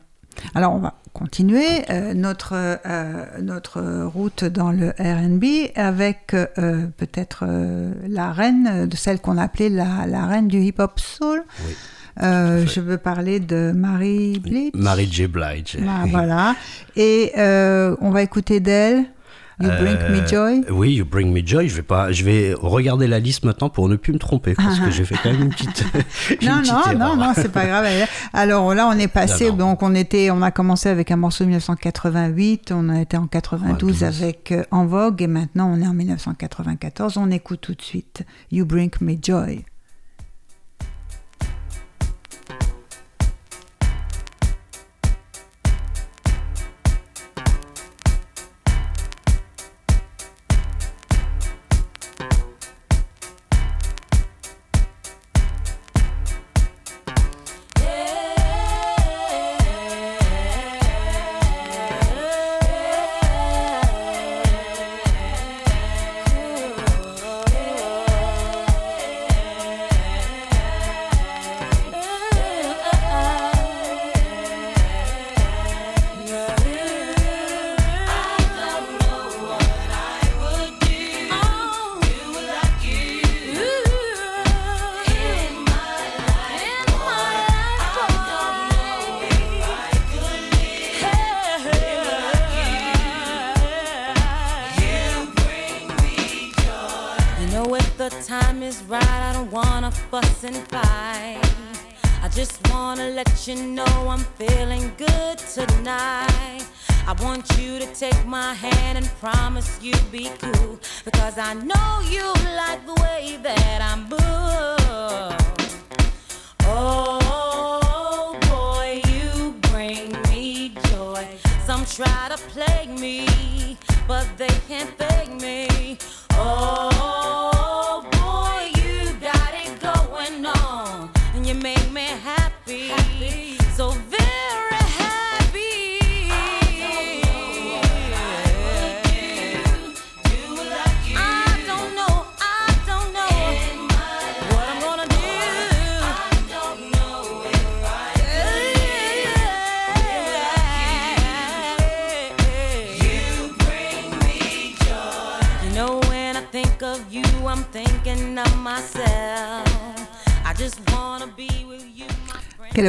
[0.54, 7.46] Alors, on va continuer euh, notre, euh, notre route dans le RB avec euh, peut-être
[8.08, 11.44] la reine, de celle qu'on appelait la, la reine du hip-hop soul.
[11.68, 11.74] Oui.
[12.24, 14.74] Euh, je veux parler de Marie Bleach.
[14.74, 15.28] Mary J.
[15.28, 15.78] Blige.
[15.86, 16.56] Ah, voilà.
[16.96, 19.04] Et euh, on va écouter d'elle
[19.60, 20.66] You Bring Me Euh, Joy?
[20.70, 21.70] Oui, You Bring Me Joy.
[21.70, 24.80] Je vais pas, je vais regarder la liste maintenant pour ne plus me tromper parce
[24.80, 25.86] que j'ai fait quand même une petite.
[26.42, 27.16] une Non, petite non, non, erreur.
[27.18, 27.86] non, c'est pas grave.
[28.34, 29.58] Alors là, on est passé, Non, non.
[29.72, 33.28] donc on était, on a commencé avec un morceau de 1988, on a été en
[33.28, 34.04] 92 12.
[34.04, 37.18] avec euh, En Vogue et maintenant on est en 1994.
[37.18, 39.64] On écoute tout de suite You Bring Me Joy.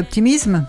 [0.01, 0.03] My friend.
[0.03, 0.67] Quel optimisme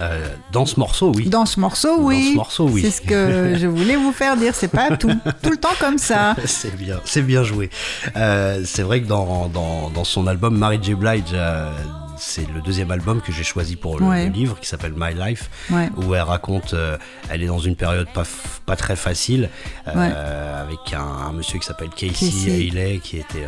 [0.00, 1.28] Euh, dans ce morceau, oui.
[1.28, 2.30] Dans ce morceau, Dans oui.
[2.30, 2.82] ce morceau, oui.
[2.82, 4.54] C'est ce que je voulais vous faire dire.
[4.54, 5.10] C'est pas tout,
[5.42, 6.36] tout le temps comme ça.
[6.44, 7.68] c'est bien, c'est bien joué.
[8.16, 10.94] Euh, c'est vrai que dans, dans, dans son album Mary J.
[10.94, 11.72] Blige, euh,
[12.16, 14.26] c'est le deuxième album que j'ai choisi pour le, Ouais.
[14.26, 15.88] le livre qui s'appelle My Life, Ouais.
[15.96, 16.96] où elle raconte, euh,
[17.28, 18.22] elle est dans une période pas,
[18.66, 19.48] pas très facile,
[19.84, 22.68] avec un, un monsieur qui s'appelle Casey, Casey.
[22.70, 23.46] Haley, qui était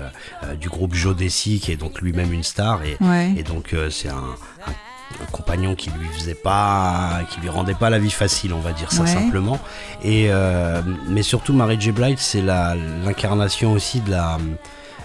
[0.61, 2.97] du groupe Joe Desi, qui est donc lui-même une star, et,
[3.45, 4.35] donc c'est un
[5.33, 8.91] compagnon qui lui faisait pas, qui lui rendait pas la vie facile, on va dire
[8.93, 9.09] ça Ouais.
[9.09, 9.59] simplement.
[10.03, 11.93] Et euh, mais surtout Mary J.
[11.93, 14.39] Blige, c'est la l'incarnation aussi de la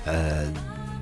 [0.08, 0.46] euh,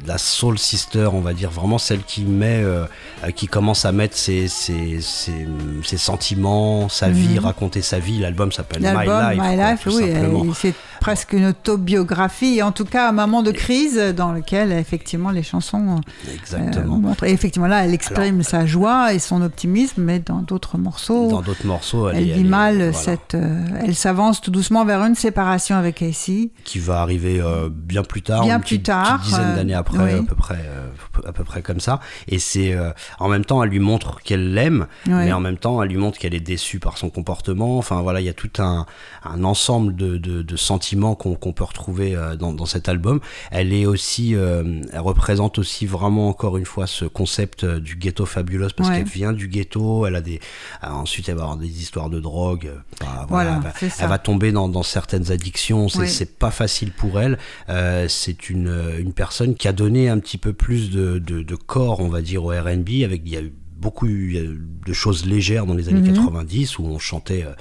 [0.03, 2.85] de la soul sister, on va dire vraiment celle qui met, euh,
[3.23, 5.47] euh, qui commence à mettre ses, ses, ses,
[5.83, 8.19] ses sentiments, sa vie, raconter sa vie.
[8.19, 8.95] L'album s'appelle My Mhm.
[8.95, 13.41] L'album Life, My Life, oui, euh, c'est presque une autobiographie, en tout cas un moment
[13.43, 16.97] de crise dans lequel effectivement les chansons euh, Exactement.
[16.97, 17.23] montrent.
[17.25, 21.41] Et effectivement là, elle exprime sa joie et son optimisme, mais dans d'autres morceaux, Dans
[21.41, 23.35] d'autres morceaux, elle, vit elle mal voilà, cette.
[23.81, 26.51] elle s'avance tout doucement vers une séparation avec Casey.
[26.63, 29.92] qui va arriver bien plus tard, Bien une plus petite, tard, petite dizaine d'années après,
[29.97, 30.11] oui.
[30.19, 30.87] à peu près, euh,
[31.25, 31.99] à peu près comme ça.
[32.27, 35.81] Et c'est euh, en même temps, elle lui montre qu'elle l'aime, mais en même temps,
[35.83, 37.77] elle lui montre qu'elle est déçue par son comportement.
[37.77, 38.85] Enfin voilà, il y a tout un,
[39.23, 43.19] un ensemble de, de, de sentiments qu'on peut retrouver euh, dans, dans cet album.
[43.51, 48.25] Elle est aussi, euh, elle représente aussi vraiment encore une fois ce concept du ghetto
[48.25, 50.05] fabulous parce qu'elle vient du ghetto.
[50.05, 50.39] Elle a des,
[50.81, 52.71] ensuite elle va avoir des histoires de drogue.
[52.99, 55.89] bah, Voilà, elle va- elle tomber dans, dans certaines addictions.
[56.07, 57.37] C'est pas facile pour elle.
[58.07, 61.99] C'est une, une personne qui a donné un petit peu plus de, de, de corps,
[61.99, 63.03] on va dire, au R&B.
[63.03, 66.13] Avec il y a eu beaucoup de choses légères dans les années Mhm.
[66.15, 67.51] 90 où on chantait euh,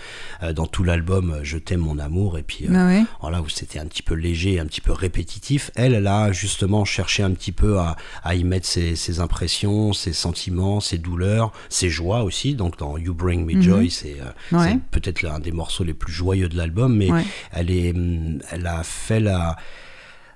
[0.44, 3.02] euh, dans tout l'album euh, Je t'aime mon amour et puis euh, Ah ouais.
[3.20, 5.72] voilà où c'était un petit peu léger, un petit peu répétitif.
[5.74, 9.92] Elle, elle a justement cherché un petit peu à, à y mettre ses, ses impressions,
[9.92, 12.54] ses sentiments, ses douleurs, ses joies aussi.
[12.54, 14.78] Donc dans You Bring Me Joy, c'est euh, Ouais.
[14.92, 17.24] peut-être l'un des morceaux les plus joyeux de l'album, mais Ouais.
[17.50, 19.56] elle est, hum, elle a fait la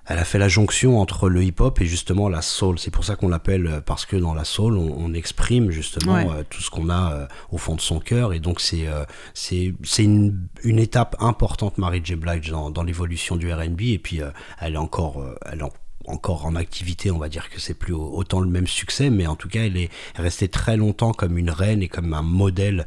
[0.09, 2.79] elle a fait la jonction entre le hip-hop et justement la soul.
[2.79, 6.15] C'est pour ça qu'on l'appelle, euh, parce que dans la soul, on, on exprime justement
[6.15, 6.27] Ouais.
[6.31, 8.33] euh, tout ce qu'on a euh, au fond de son cœur.
[8.33, 12.15] Et donc, c'est euh, c'est c'est une, une étape importante, Mary J.
[12.17, 13.81] Blige, dans, dans l'évolution du RB.
[13.83, 15.21] Et puis, euh, elle est encore.
[15.21, 15.73] euh, elle est en-
[16.09, 19.27] encore en activité, on va dire que c'est plus au- autant le même succès, mais
[19.27, 22.87] en tout cas, elle est restée très longtemps comme une reine et comme un modèle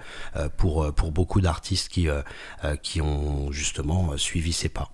[0.56, 2.08] pour, pour beaucoup d'artistes qui,
[2.82, 4.92] qui ont justement suivi ses pas.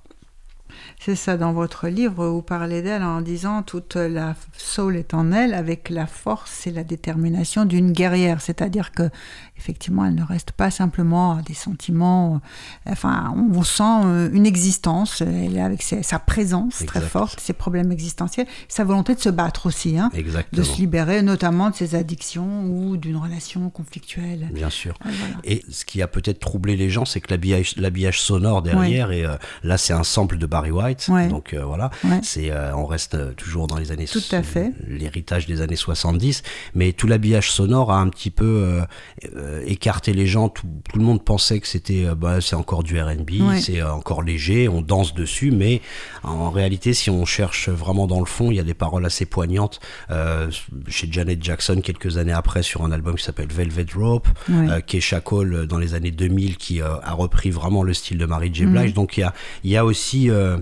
[1.00, 5.32] C'est ça, dans votre livre, vous parlez d'elle en disant toute la soul est en
[5.32, 8.42] elle avec la force et la détermination d'une guerrière.
[8.42, 9.10] C'est-à-dire que,
[9.58, 12.42] effectivement, elle ne reste pas simplement des sentiments.
[12.88, 15.22] euh, Enfin, on sent euh, une existence.
[15.22, 19.30] Elle est avec ses- sa présence très forte, ses problèmes existentiels, sa volonté de se
[19.30, 20.10] battre aussi, hein,
[20.54, 24.50] de se libérer notamment de ses addictions ou d'une relation conflictuelle.
[24.52, 24.96] Bien sûr.
[25.06, 25.36] Euh, voilà.
[25.44, 29.36] Et ce qui a peut-être troublé les gens, c'est que l'habillage, sonore derrière, et euh,
[29.64, 31.28] là c'est un sample de Barry White, Ouais.
[31.28, 32.20] donc euh, voilà, Ouais.
[32.24, 34.72] c'est, euh, on reste euh, toujours dans les années Tout à fait.
[34.88, 36.44] l'héritage des années 70,
[36.76, 38.86] mais tout l'habillage sonore a un petit peu
[39.36, 43.00] euh, écarté les gens, tout, tout le monde pensait que c'était, bah, c'est encore du
[43.00, 43.60] R&B, Ouais.
[43.60, 45.82] c'est encore léger, on danse dessus, mais
[46.24, 49.26] en réalité, si on cherche vraiment dans le fond, il y a des paroles assez
[49.26, 49.80] poignantes.
[50.88, 55.20] Chez Janet Jackson, quelques années après, sur un album qui s'appelle Velvet Rope, euh, Keisha
[55.22, 58.54] Cole dans les années 2000, qui a repris vraiment le style de Mary Mm.
[58.54, 58.66] J.
[58.66, 58.94] Blige.
[58.94, 60.30] Donc il y a, y a aussi...
[60.30, 60.58] euh,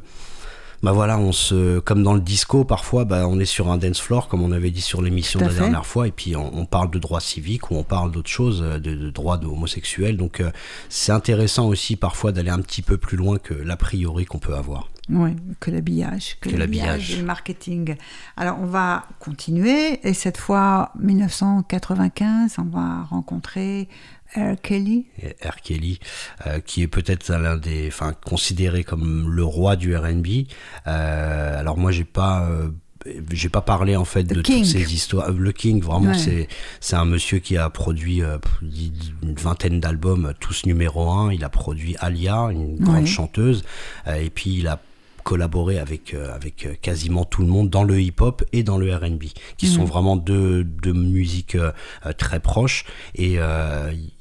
[0.84, 4.02] bah voilà, on se, comme dans le disco, parfois, bah, on est sur un dance
[4.02, 5.60] floor, comme on avait dit sur l'émission de la fait.
[5.62, 8.62] dernière fois, et puis on, on parle de droits civiques ou on parle d'autres choses,
[8.62, 10.17] euh, de, de droits homosexuels.
[10.17, 10.52] Donc euh,
[10.89, 14.56] c'est intéressant aussi parfois d'aller un petit peu plus loin que l'a priori qu'on peut
[14.56, 14.89] avoir.
[15.10, 17.12] Oui, que l'habillage, que, Que l'habillage l'habillage.
[17.13, 17.96] et le marketing.
[18.38, 23.88] Alors on va continuer et cette fois 1995, on va rencontrer
[24.36, 24.56] R.
[24.62, 25.06] Kelly.
[25.22, 25.56] Et R.
[25.63, 26.00] Kelly,
[26.48, 30.28] euh, qui est peut-être l'un des, enfin, considéré comme le roi du R&B.
[30.88, 32.69] Euh, alors moi, j'ai pas, euh,
[33.32, 34.58] j'ai pas parlé en fait The de King.
[34.63, 35.32] toutes ces histoires.
[35.32, 36.17] Le King, vraiment, Ouais.
[36.17, 36.48] c'est,
[36.80, 38.38] c'est un monsieur qui a produit euh,
[39.22, 41.34] une vingtaine d'albums, tous numéro un.
[41.34, 43.06] Il a produit Alia, une grande Ouais.
[43.06, 43.63] chanteuse,
[44.08, 44.80] euh, et puis il a
[45.24, 49.24] collaboré avec, euh, avec quasiment tout le monde dans le hip-hop et dans le R&B,
[49.56, 49.72] qui Mhm.
[49.74, 51.56] sont vraiment deux, deux musiques
[52.17, 52.84] très proches.
[53.15, 53.38] Et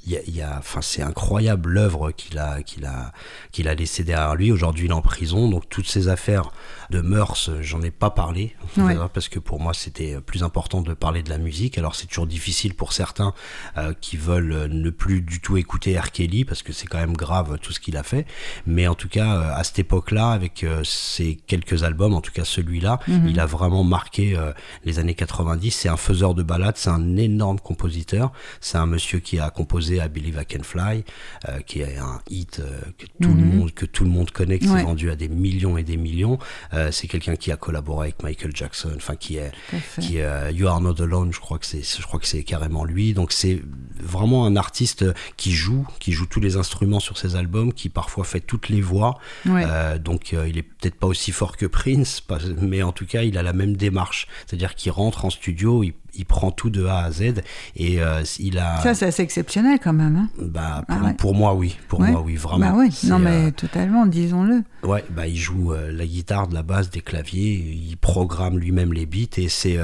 [0.06, 3.12] y a, y a- enfin, c'est incroyable l'œuvre qu'il a, qu'il a,
[3.52, 4.50] qu'il a laissé derrière lui.
[4.52, 6.50] Aujourd'hui, il est en prison, donc toutes ces affaires
[6.90, 8.96] de mœurs, euh, j'en ai pas parlé, Ouais.
[9.14, 11.78] parce que pour moi, c'était plus important de parler de la musique.
[11.78, 13.32] Alors, c'est toujours difficile pour certains
[13.78, 16.10] euh, qui veulent euh, ne plus du tout écouter R.
[16.10, 18.26] Kelly, parce que c'est quand même grave tout ce qu'il a fait.
[18.66, 22.32] Mais en tout cas, euh, à cette époque-là, avec euh, ces quelques albums, en tout
[22.32, 24.52] cas celui-là, il a vraiment marqué euh,
[24.84, 25.70] les années 90.
[25.70, 28.32] C'est un faiseur de ballades, c'est un énorme compositeur.
[28.60, 31.05] C'est un monsieur qui a composé I Believe I Can Fly,
[31.48, 34.59] euh, qui est un hit euh, que tout le monde que tout le monde connaît,
[34.59, 34.78] qui Ouais.
[34.81, 36.38] s'est vendu à des millions et des millions.
[36.72, 40.53] Euh, c'est quelqu'un qui a collaboré avec Michael Jackson, enfin qui est à qui est
[40.55, 43.12] You Are Not Alone, je crois que c'est je crois que c'est carrément lui.
[43.14, 43.61] Donc c'est
[44.01, 45.05] vraiment un artiste
[45.36, 48.80] qui joue, qui joue tous les instruments sur ses albums, qui parfois fait toutes les
[48.80, 49.18] voix.
[49.47, 49.64] Ouais.
[49.99, 52.22] Donc il est peut-être pas aussi fort que Prince,
[52.61, 55.93] mais en tout cas il a la même démarche, c'est-à-dire qu'il rentre en studio, il,
[56.14, 57.42] il prend tout de A à Z
[57.76, 60.16] et euh, il a Ça, c'est assez exceptionnel quand même.
[60.16, 61.14] Hein bah, Ah pour, ouais.
[61.14, 62.10] pour moi oui, pour Ouais.
[62.10, 62.76] moi oui, vraiment.
[62.76, 64.62] Bah non mais euh, totalement, disons-le.
[64.82, 68.92] Ouais, bah il joue euh, la guitare, de la basse, des claviers, il programme lui-même
[68.92, 69.78] les beats et c'est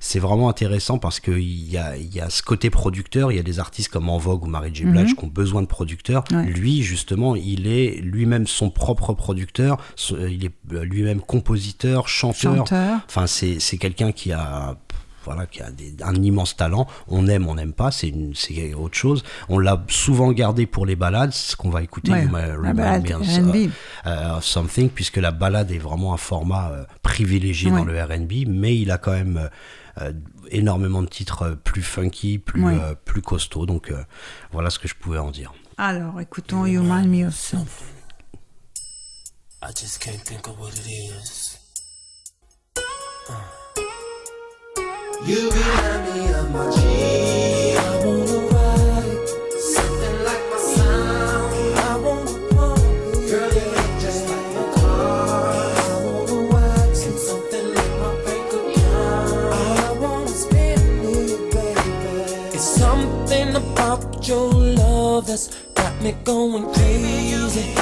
[0.00, 3.36] c'est vraiment intéressant parce que il y a il y a ce côté producteur, il
[3.36, 5.66] y a des artistes comme En Vogue ou Mary J Blige qui ont besoin de
[5.66, 6.24] producteurs.
[6.46, 9.78] Lui justement, il est lui-même son propre producteur,
[10.10, 10.52] il est
[10.84, 12.56] lui-même compositeur, chanteur.
[12.56, 13.00] Chanteur.
[13.08, 14.76] Enfin c'est c'est quelqu'un qui a
[15.24, 16.86] voilà, qui a des- un immense talent.
[17.08, 18.12] On aime, on n'aime pas, c'est
[18.74, 19.22] autre chose.
[19.48, 22.12] On l'a souvent gardé pour les balades, ce qu'on va écouter.
[22.12, 26.12] Ouais, You Might la Remind balade Me of- of Something, puisque la balade est vraiment
[26.14, 29.48] un format euh, privilégié dans le RB, mais il a quand même euh,
[30.00, 30.12] euh,
[30.50, 32.78] énormément de titres euh, plus funky, plus, Ouais.
[32.80, 33.66] euh, plus costauds.
[33.66, 34.02] Donc euh,
[34.52, 35.52] voilà ce que je pouvais en dire.
[35.78, 37.86] Alors, écoutons You Mind Me of Something.
[39.62, 41.58] I just can't think of what it is.
[45.24, 47.76] You remind me of my G.
[47.76, 51.78] I wanna ride something like my sound.
[51.78, 52.80] I wanna pump.
[53.30, 55.62] Girl, you look just like my car.
[55.62, 59.54] I wanna wax and something like my bank account.
[59.54, 62.52] I wanna spend it, baby.
[62.52, 67.72] It's something about your love that's got me going crazy.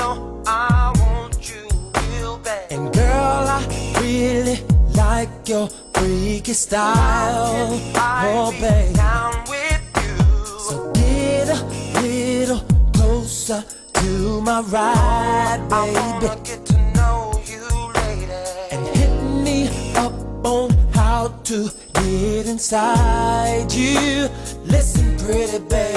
[6.50, 7.80] Freaky style.
[7.96, 8.94] Oh, babe.
[8.96, 10.16] down with you.
[10.58, 11.64] So get a
[12.02, 12.60] little
[12.92, 15.96] closer to my ride, I baby.
[15.96, 17.62] wanna get to know you,
[17.94, 18.32] lady.
[18.72, 19.12] and hit
[19.44, 20.12] me up
[20.44, 24.28] on how to get inside you.
[24.64, 25.89] Listen, pretty baby,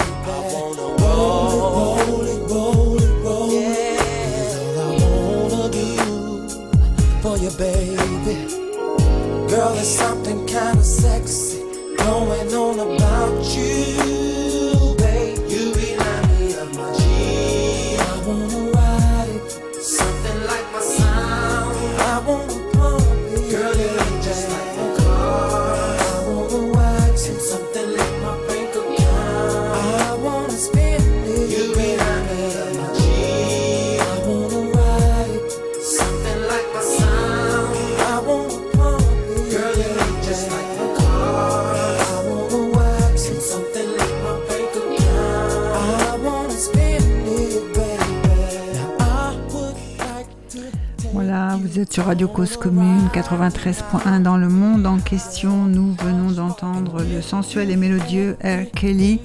[51.93, 55.65] sur Radio Cause Commune 93.1 dans le monde en question.
[55.65, 58.71] Nous venons d'entendre le sensuel et mélodieux R.
[58.75, 59.19] Kelly.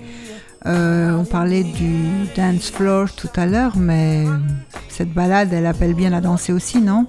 [0.66, 2.04] Euh, on parlait du
[2.36, 4.24] dance floor tout à l'heure, mais
[4.90, 7.06] cette balade, elle appelle bien à danser aussi, non?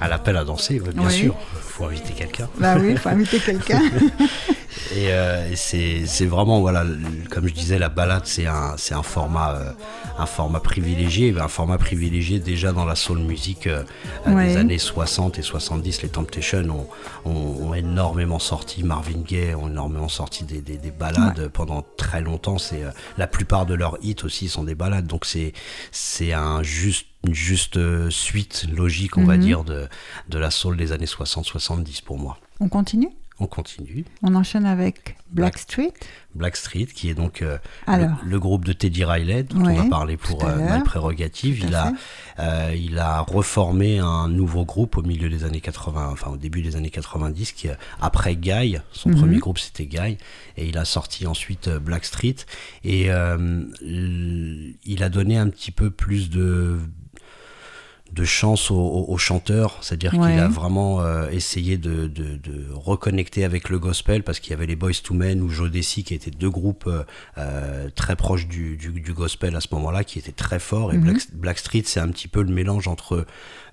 [0.00, 1.12] À l'appel à danser, bien Oui.
[1.12, 1.36] sûr.
[1.60, 2.48] faut inviter quelqu'un.
[2.58, 3.80] Bah oui, il faut inviter quelqu'un.
[4.94, 5.56] Et, euh, et
[6.06, 6.84] c'est vraiment, voilà,
[7.30, 9.72] comme je disais, la balade, c'est un, c'est un, format, euh,
[10.18, 11.34] un format privilégié.
[11.38, 13.82] Un format privilégié déjà dans la soul music euh,
[14.26, 14.46] Ouais.
[14.48, 16.02] des années 60 et 70.
[16.02, 16.86] Les Temptations
[17.24, 21.84] ont, ont, ont énormément sorti, Marvin Gaye ont énormément sorti des, des, des balades pendant
[21.96, 22.58] très longtemps.
[22.58, 25.06] C'est euh, La plupart de leurs hits aussi sont des balades.
[25.06, 25.52] Donc c'est
[25.92, 29.42] c'est un juste une juste euh, suite logique, on va Mhm.
[29.42, 29.88] dire, de,
[30.28, 32.38] de la soul des années 60-70 pour moi.
[32.60, 33.08] On continue?
[33.40, 34.04] On continue.
[34.22, 35.92] On enchaîne avec Blackstreet.
[36.34, 38.10] Blackstreet, qui est donc euh, Alors.
[38.24, 40.56] le, le groupe de Teddy Riley, dont Ouais, on a parlé pour euh.
[40.58, 41.60] My Prérogative.
[41.60, 41.92] Il a,
[42.40, 46.62] euh, il a reformé un nouveau groupe au milieu des années 80, enfin au début
[46.62, 49.16] des années 90, qui, euh, après Guy, son Mhm.
[49.16, 50.18] premier groupe c'était Guy,
[50.56, 52.36] et il a sorti ensuite Blackstreet,
[52.84, 56.78] et il a donné un petit peu plus de
[58.12, 60.30] de chance au, au- au chanteur, c'est-à-dire Ouais.
[60.32, 64.54] qu'il a vraiment euh, essayé de, de- de reconnecter avec le gospel parce qu'il y
[64.54, 67.04] avait les Boys to Men ou Joe Desi qui étaient deux groupes euh,
[67.36, 70.92] euh, très proches du, du- du gospel à ce moment-là, qui étaient très forts.
[70.92, 71.04] Et Mhm.
[71.04, 73.26] Black, Blackstreet, c'est un petit peu le mélange entre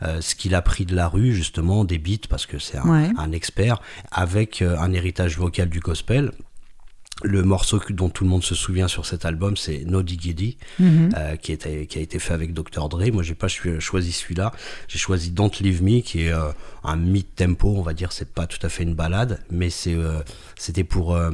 [0.03, 2.87] euh, ce qu'il a pris de la rue, justement, des beats, parce que c'est un,
[2.87, 3.09] Ouais.
[3.17, 3.81] un expert,
[4.11, 6.31] avec un héritage vocal du gospel.
[7.23, 11.11] Le morceau dont tout le monde se souvient sur cet album, c'est No Diggity, Mhm.
[11.15, 12.89] euh, qui, était, qui a été fait avec Dr.
[12.89, 13.09] Dre.
[13.13, 14.51] Moi, j'ai pas cho- choisi celui-là.
[14.89, 16.51] J'ai choisi Don't Leave Me, qui est euh,
[16.83, 18.11] un mid-tempo, on va dire.
[18.11, 20.19] C'est pas tout à fait une balade, mais c'est, euh,
[20.57, 21.29] c'était pour euh,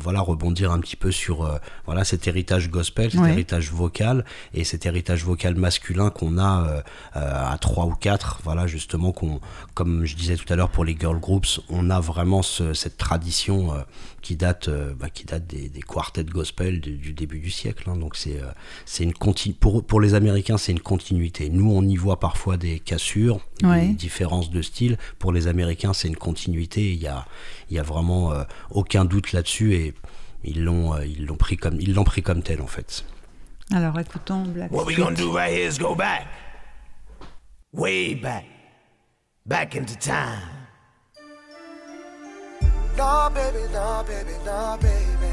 [0.00, 3.30] voilà, rebondir un petit peu sur euh, voilà, cet héritage gospel, cet Ouais.
[3.32, 6.66] héritage vocal et cet héritage vocal masculin qu'on a
[7.16, 8.40] euh, à trois ou quatre.
[8.44, 9.40] Voilà, justement, qu'on,
[9.74, 12.96] comme je disais tout à l'heure pour les girl groups, on a vraiment ce- cette
[12.96, 13.72] tradition
[14.22, 17.88] qui date, bah, qui date des, des quartets gospel du, du début du siècle.
[17.90, 17.96] hein.
[17.96, 18.40] Donc c'est,
[18.86, 19.12] c'est une
[19.60, 21.48] pour, pour les Américains, c'est une continuité.
[21.50, 23.86] Nous, on y voit parfois des cassures, Ouais.
[23.88, 24.98] des différences de style.
[25.18, 26.92] Pour les Américains, c'est une continuité.
[26.92, 27.24] Il y a,
[27.72, 29.94] il y a vraiment euh, aucun doute là-dessus et
[30.44, 33.02] ils l'ont, euh, ils l'ont pris comme, ils l'ont pris comme tel en fait.
[33.72, 36.26] Alors écoutons Black What we gonna do right here is go back.
[37.72, 38.44] Way back.
[39.46, 40.42] Back into time.
[42.98, 45.32] No, baby, no, baby, no, baby.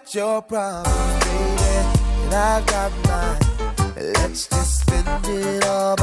[0.09, 3.39] got your problems, baby, and I've got mine.
[3.95, 5.95] Let's just spend it all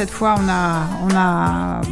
[0.00, 1.82] cette fois on a, on a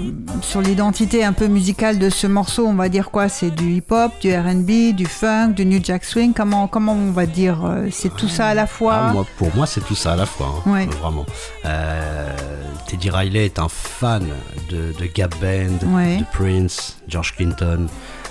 [0.40, 3.28] sur l'identité un peu musicale de ce morceau, on va dire quoi?
[3.28, 6.32] C'est du hip-hop, du R&B, du funk, du New Jack Swing?
[6.32, 8.94] Comment, comment on va dire euh, C'est tout ça à la fois?
[9.10, 10.86] Ah, moi, pour moi, c'est tout ça à la fois, hein, Ouais.
[11.02, 11.26] vraiment.
[11.66, 12.34] Euh,
[12.86, 14.24] Teddy Riley est un fan
[14.70, 16.16] de, de Gap Band, Ouais.
[16.16, 17.88] de Prince, George Clinton.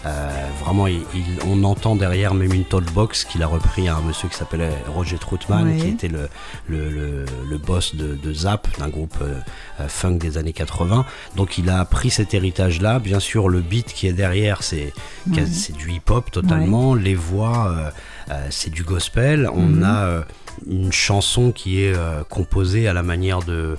[0.08, 4.02] Euh, vraiment, il- il- on entend derrière même une talkbox qu'il a repris à un
[4.02, 5.78] monsieur qui s'appelait Roger Troutman, Ouais.
[5.78, 6.30] qui était le,
[6.68, 9.40] le, le- le boss de, de Zap, d'un groupe euh,
[9.80, 11.06] euh, funk des années 80.
[11.36, 13.00] Donc il a pris cet héritage-là.
[13.00, 14.94] Bien sûr, le beat qui est derrière, c'est
[15.32, 15.44] Ouais.
[15.78, 16.94] du hip-hop totalement.
[16.96, 17.90] Les voix, euh,
[18.34, 19.50] euh, c'est du gospel.
[19.54, 19.84] On Mhm.
[19.84, 20.24] a
[20.70, 21.94] une chanson qui est
[22.30, 23.78] composée à la manière de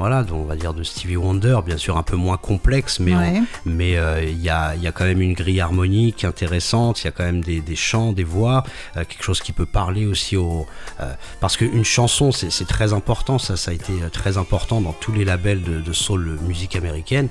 [0.00, 3.14] voilà, donc on va dire de Stevie Wonder, bien sûr un peu moins complexe, mais
[3.14, 3.42] Ouais.
[3.66, 7.08] mais euh, il y, a, y a quand même une grille harmonique intéressante, il y
[7.08, 8.64] a quand même des, des chants, des voix,
[8.96, 10.66] euh, quelque chose qui peut parler aussi au...
[11.00, 15.12] euh, parce qu'une chanson, c'est très important, ça, ça a été très important dans tous
[15.12, 17.28] les labels de, de soul musique américaine,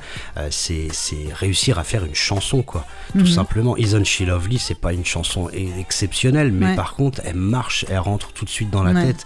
[0.51, 0.89] c'est
[1.33, 2.85] réussir à faire une chanson, quoi.
[3.13, 3.25] Tout Mhm.
[3.27, 6.75] simplement, Isn't She Lovely, c'est pas une chanson e- exceptionnelle, mais Ouais.
[6.75, 9.13] par contre, elle marche, elle rentre tout de suite dans la Ouais.
[9.13, 9.25] tête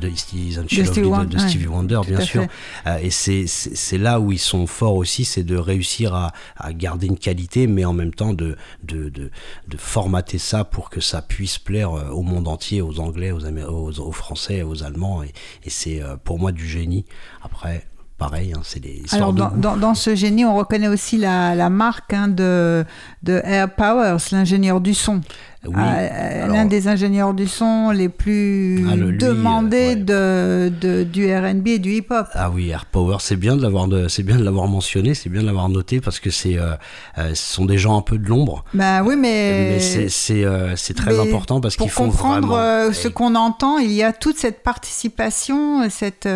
[0.00, 2.42] de Isn't She De Lovely Stevie de, Stevie Wonder, bien sûr.
[2.42, 2.48] fait.
[2.86, 7.06] Euh, et c'est là où ils sont forts aussi, c'est de réussir à, à garder
[7.06, 9.30] une qualité, mais en même temps de, de, de,
[9.68, 13.44] de formater ça pour que ça puisse plaire euh, au monde entier, aux Anglais, aux,
[13.46, 15.22] Amé- aux, aux Français, aux Allemands.
[15.22, 15.32] Et,
[15.64, 17.04] et c'est euh, pour moi du génie.
[17.42, 17.86] Après,
[18.18, 21.70] pareil, hein, c'est des histoires Alors, dans- dans ce génie, on reconnaît aussi la, la
[21.70, 22.84] marque hein, de,
[23.22, 25.20] de Air Powers, l'ingénieur du son.
[25.66, 29.94] Oui, Ah, euh, alors- L'un des ingénieurs du son les plus Ah, le- lui, demandés
[30.08, 32.26] euh, de, de- du R&B et du hip-hop.
[32.32, 35.28] Ah oui, Air Power, c'est bien de l'avoir, de- c'est bien de l'avoir mentionné, c'est
[35.28, 36.72] bien de l'avoir noté parce que c'est, euh,
[37.18, 40.44] euh, ce sont des gens un peu de l'ombre, Ben oui, mais, mais c'est, c'est,
[40.76, 42.62] c'est très mais important parce pour qu'ils font comprendre vraiment.
[42.88, 46.26] euh, ce qu'on entend, il y a toute cette participation, cette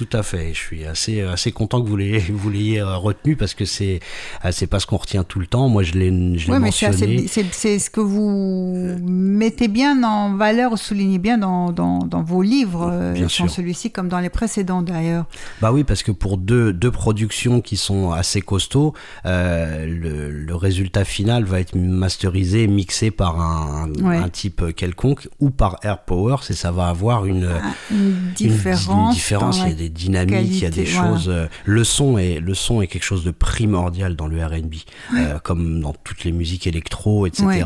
[0.00, 0.54] Tout à fait.
[0.54, 4.00] Je suis assez, assez content que vous l'ayez, vous l'ayez euh, retenu parce que c'est,
[4.46, 5.68] euh, c'est pas ce qu'on retient tout le temps.
[5.68, 7.26] Moi, je l'ai, je l'ai Ouais, mais c'est mentionné.
[7.52, 12.88] c'est ce que vous mettez bien en valeur, soulignez bien dans, dans, dans vos livres,
[12.90, 15.26] euh, Bien dans celui-ci comme dans les précédents d'ailleurs.
[15.60, 18.94] Bah oui, parce que pour deux, deux productions qui sont assez costauds,
[19.26, 24.16] euh, le, le résultat final va être masterisé, mixé par un, Ouais.
[24.16, 27.50] un type quelconque ou par Air Power, et ça va avoir une,
[27.90, 29.08] Une une- différence.
[29.08, 31.10] une différence, dans il y a des dynamiques, il y a des qualité, voilà.
[31.16, 31.28] choses.
[31.28, 34.74] euh, le son est le son est quelque chose de primordial dans le R&B,
[35.16, 37.64] euh, comme dans toutes les musiques électro, etc.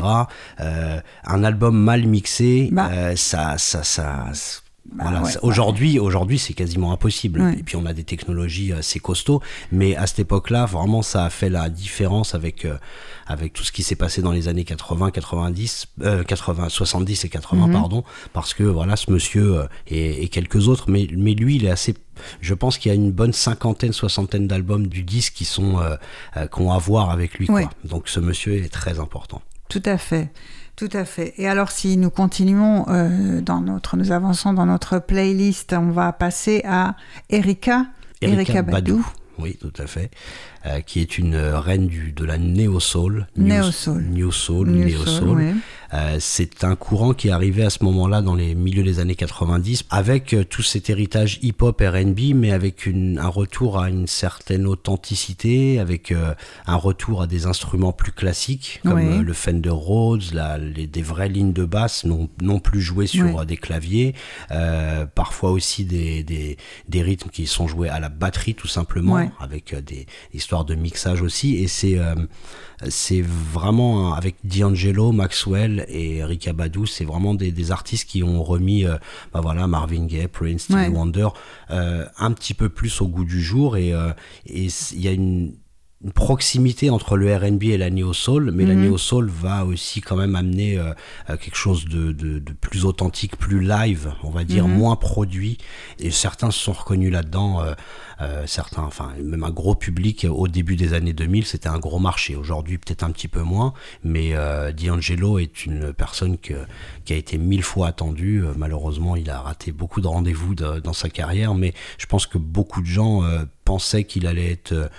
[0.59, 2.89] Euh, un album mal mixé, Bah.
[2.91, 4.25] euh, ça, ça, ça.
[4.93, 5.47] Bah voilà, ouais, ça- ouais.
[5.49, 7.41] aujourd'hui, aujourd'hui, c'est quasiment impossible.
[7.41, 7.53] Ouais.
[7.59, 11.29] Et puis on a des technologies assez costauds, mais à cette époque-là, vraiment, ça a
[11.29, 12.77] fait la différence avec euh,
[13.27, 17.29] avec tout ce qui s'est passé dans les années 80, 90, euh, 80, 70 et
[17.29, 17.73] 80, Mhm.
[17.73, 21.65] pardon, parce que voilà, ce monsieur euh, et, et quelques autres, mais mais lui, il
[21.65, 21.95] est assez.
[22.39, 25.95] Je pense qu'il y a une bonne cinquantaine, soixantaine d'albums du disque qui sont euh,
[26.37, 27.47] euh, qu'on à voir avec lui.
[27.47, 27.69] Quoi.
[27.83, 29.41] Donc ce monsieur est très important.
[29.67, 30.29] Tout à fait.
[30.75, 31.33] Tout à fait.
[31.37, 36.11] Et alors, si nous continuons euh, dans notre, nous avançons dans notre playlist, on va
[36.11, 36.95] passer à
[37.29, 37.85] Erika,
[38.21, 39.05] Erika, Badou.
[39.37, 40.11] Oui, tout à fait.
[40.65, 43.27] Euh, qui est une reine du, de la néo-soul.
[43.37, 44.03] Néo-soul.
[44.03, 45.05] New Soul, New néo-soul.
[45.05, 45.55] Soul.
[45.93, 49.15] Euh, c'est un courant qui est arrivé à ce moment-là dans les milieux des années
[49.15, 54.07] 90 avec euh, tout cet héritage hip-hop R&B mais avec une, un retour à une
[54.07, 56.33] certaine authenticité avec euh,
[56.65, 61.01] un retour à des instruments plus classiques comme euh, le Fender Rhodes la- les, des
[61.01, 64.13] vraies lignes de basse non, non plus jouées sur des claviers.
[65.13, 66.57] Parfois aussi des, des,
[66.89, 69.29] des rythmes qui sont joués à la batterie tout simplement Ouais.
[69.39, 71.55] avec des histoires de mixage aussi.
[71.57, 71.97] Et c'est
[72.89, 78.43] c'est vraiment avec D'Angelo, Maxwell et Erika Badu, c'est vraiment des, des artistes qui ont
[78.43, 78.97] remis euh,
[79.33, 80.87] bah voilà, Marvin Gaye, Prince, Stevie Ouais.
[80.89, 81.27] Wonder
[81.71, 84.11] euh, un petit peu plus au goût du jour et euh,
[84.45, 85.53] et il y a une
[86.03, 88.85] une proximité entre le R&B et la neo soul, mais la Mhm.
[88.89, 90.93] neo soul va aussi quand même amener euh,
[91.37, 94.75] quelque chose de, de- de plus authentique, plus live, on va dire, Mhm.
[94.77, 95.57] moins produit.
[95.99, 97.61] Et certains se sont reconnus là-dedans.
[97.61, 97.73] euh,
[98.21, 101.99] euh, certains, enfin même un gros public au début des années 2000, c'était un gros
[101.99, 102.37] marché.
[102.37, 103.73] Aujourd'hui, peut-être un petit peu moins,
[104.05, 104.33] mais
[104.73, 106.53] D'Angelo est une personne que,
[107.03, 108.41] qui a été mille fois attendue.
[108.57, 112.37] Malheureusement, il a raté beaucoup de rendez-vous de- dans sa carrière, mais je pense que
[112.37, 113.21] beaucoup de gens
[113.65, 114.89] pensaient qu'il allait être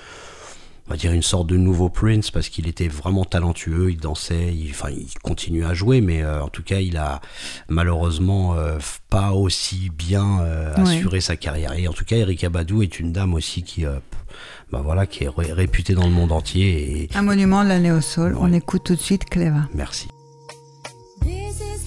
[0.86, 4.54] on va dire une sorte de nouveau Prince parce qu'il était vraiment talentueux, il dansait,
[4.54, 7.20] il, enfin il continue à jouer, mais euh, en tout cas il a
[7.68, 8.78] malheureusement euh,
[9.10, 10.82] pas aussi bien euh, Ouais.
[10.96, 11.72] assuré sa carrière.
[11.72, 13.98] Et en tout cas Erika Badu est une dame aussi qui, euh,
[14.70, 17.02] bah voilà, qui est ré- réputée dans le monde entier.
[17.04, 18.36] Et Un monument de la néo-soul.
[18.38, 18.58] On Ouais.
[18.58, 19.68] écoute tout de suite Cléva.
[19.74, 20.08] merci.
[21.22, 21.85] This is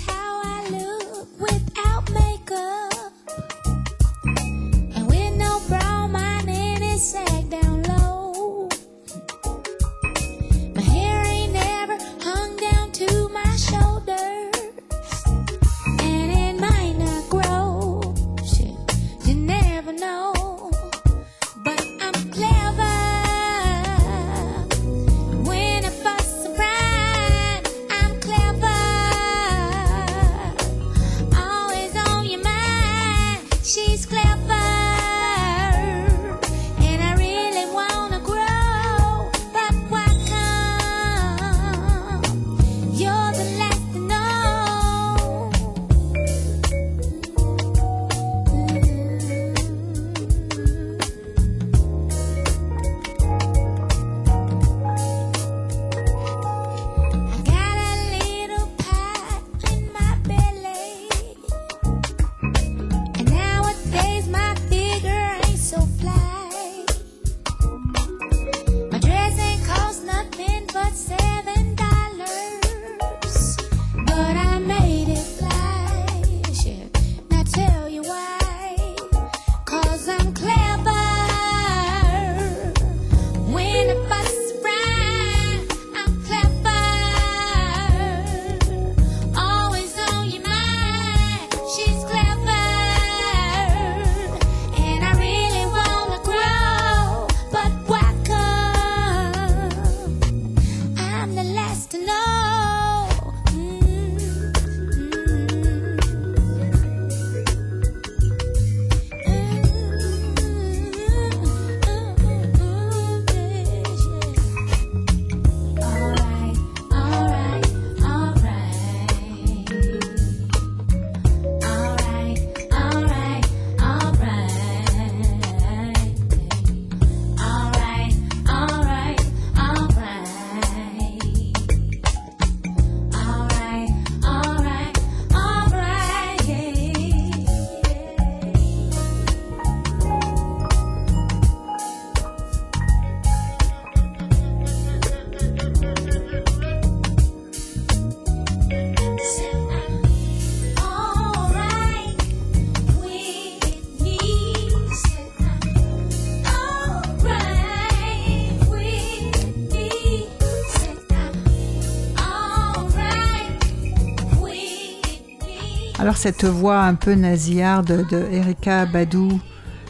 [166.20, 169.40] cette voix un peu nasillarde de Erika Badou,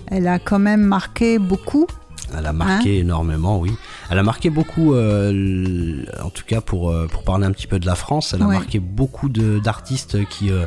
[0.06, 1.88] elle a quand même marqué beaucoup.
[2.38, 3.72] Elle a marqué Hein énormément, oui.
[4.12, 6.04] Elle a marqué beaucoup, euh,
[6.50, 8.56] cas pour, euh, pour parler un petit peu de la France, elle a Ouais.
[8.56, 10.66] marqué beaucoup d'artistes qui, euh,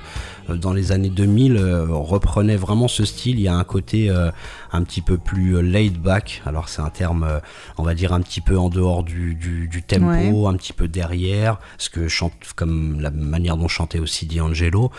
[0.49, 3.37] dans les années 2000, euh, reprenaient vraiment ce style.
[3.39, 4.31] Il y a un côté euh,
[4.73, 6.43] un petit peu plus laid back.
[6.47, 7.41] Alors c'est un terme,
[7.79, 10.47] on va dire, un petit peu en dehors du, du, du tempo, Ouais.
[10.47, 14.91] un petit peu derrière, ce que chante, comme la manière dont chantait aussi D'Angelo.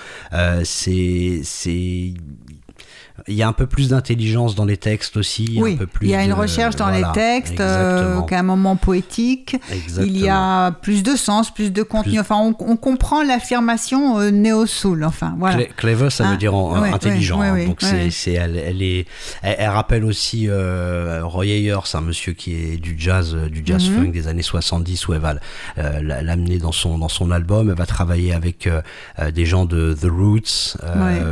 [0.63, 2.13] C'est...
[3.27, 5.57] il y a un peu plus d'intelligence dans les textes aussi.
[5.61, 7.91] oui, un peu plus il y a une de- recherche dans voilà, les textes, euh,
[7.97, 8.23] exactement.
[8.23, 9.55] qu'à un moment poétique.
[9.71, 10.05] Exactement.
[10.15, 12.13] Il y a plus de sens, plus de contenu.
[12.13, 15.03] Plus- Enfin, on, on comprend l'affirmation euh, néo-soul.
[15.03, 15.63] Enfin, voilà.
[15.77, 17.39] Clever, ça Hein, veut dire en- ouais, intelligent.
[17.39, 17.67] ouais, hein.
[17.67, 19.05] Donc c'est, elle, elle est,
[19.41, 23.61] elle, elle rappelle aussi euh, Roy Ayers, un monsieur qui est du jazz, euh, du
[23.65, 23.95] jazz Mhm.
[23.95, 25.35] funk des années 70 où elle va
[25.77, 27.69] euh, la- l'amener dans son dans son album.
[27.69, 28.67] Elle va travailler avec
[29.33, 30.77] des gens de The Roots,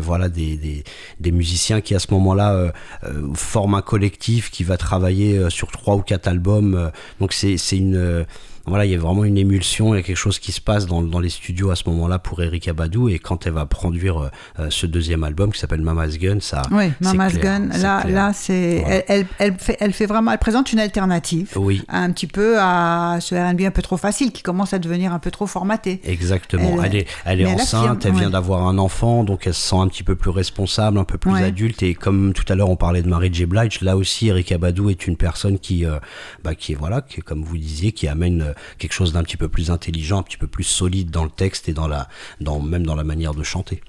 [0.01, 0.83] voilà des, des
[1.19, 2.71] des musiciens qui à ce moment-là euh,
[3.05, 6.91] euh, forment un collectif qui va travailler euh, sur trois ou quatre albums.
[7.19, 8.25] donc c'est une
[8.65, 10.85] voilà, il y a vraiment une émulsion, il y a quelque chose qui se passe
[10.85, 14.17] dans, dans les studios à ce moment-là pour Erika Badou et quand elle va produire
[14.19, 18.01] euh, euh, ce deuxième album qui s'appelle Mama's Gun, ça Oui, Mama's clair, Gun, là,
[18.01, 18.15] clair.
[18.15, 19.03] là, c'est, Voilà.
[19.07, 23.17] elle, elle, fait, elle fait vraiment, elle présente une alternative, Oui, un petit peu à
[23.19, 25.99] ce R&B un peu trop facile, qui commence à devenir un peu trop formaté.
[26.03, 26.83] exactement.
[26.83, 28.31] Elle- Elle, est, elle est enceinte, elle vient ouais.
[28.31, 31.31] d'avoir un enfant, donc elle se sent un petit peu plus responsable, un peu plus
[31.31, 31.43] Ouais.
[31.43, 31.81] adulte.
[31.83, 33.45] Et comme tout à l'heure on parlait de Mary J.
[33.45, 35.99] Blige, là aussi Erika Badou est une personne qui, euh,
[36.43, 39.71] bah, qui voilà, qui, comme vous disiez, qui amène quelque chose d'un petit peu plus
[39.71, 42.07] intelligent, un petit peu plus solide dans le texte et dans la,
[42.39, 43.81] dans même dans la manière de chanter.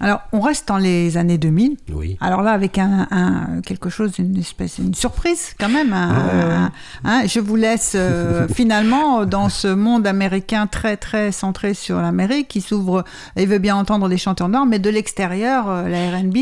[0.00, 1.76] Alors, on reste dans les années 2000.
[1.92, 2.16] Oui.
[2.20, 5.92] Alors là, avec un, un- quelque chose, une espèce, une surprise quand même.
[5.92, 6.72] un- un-
[7.04, 12.48] hein, je vous laisse euh, finalement dans ce monde américain très très centré sur l'Amérique,
[12.48, 13.04] qui s'ouvre
[13.36, 16.38] et veut bien entendre les chanteurs noirs, mais de l'extérieur, euh, la R&B.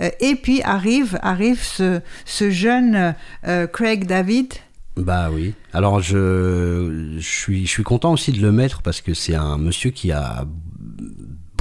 [0.00, 3.16] euh, et puis arrive arrive ce, ce jeune
[3.48, 4.52] euh, Craig David.
[4.96, 5.54] Bah oui.
[5.72, 9.90] Alors je, suis je suis content aussi de le mettre parce que c'est un monsieur
[9.90, 10.46] qui a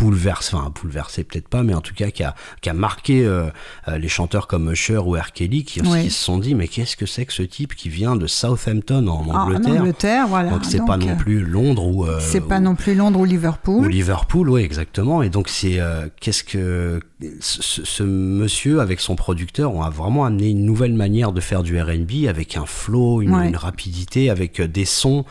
[0.04, 3.46] bouleversé, enfin bouleversé peut-être pas, mais en tout cas qui a, qui a marqué euh,
[3.88, 5.32] euh, les chanteurs comme Usher ou R.
[5.34, 8.28] Kelly qui, se sont dit mais qu'est-ce que c'est que ce type qui vient de
[8.28, 10.50] Southampton en en Angleterre, Angleterre, voilà.
[10.50, 13.24] donc c'est pas non plus Londres ou euh, C'est pas ou- non plus Londres ou
[13.24, 13.88] ou Liverpool.
[13.90, 15.24] Liverpool, oui, exactement.
[15.24, 17.00] Et donc, c'est euh, qu'est-ce que
[17.40, 21.64] ce, ce monsieur avec son producteur ont a vraiment amené une nouvelle manière de faire
[21.64, 23.48] du R&B avec un flow, une, Ouais.
[23.48, 25.24] une rapidité, avec des sons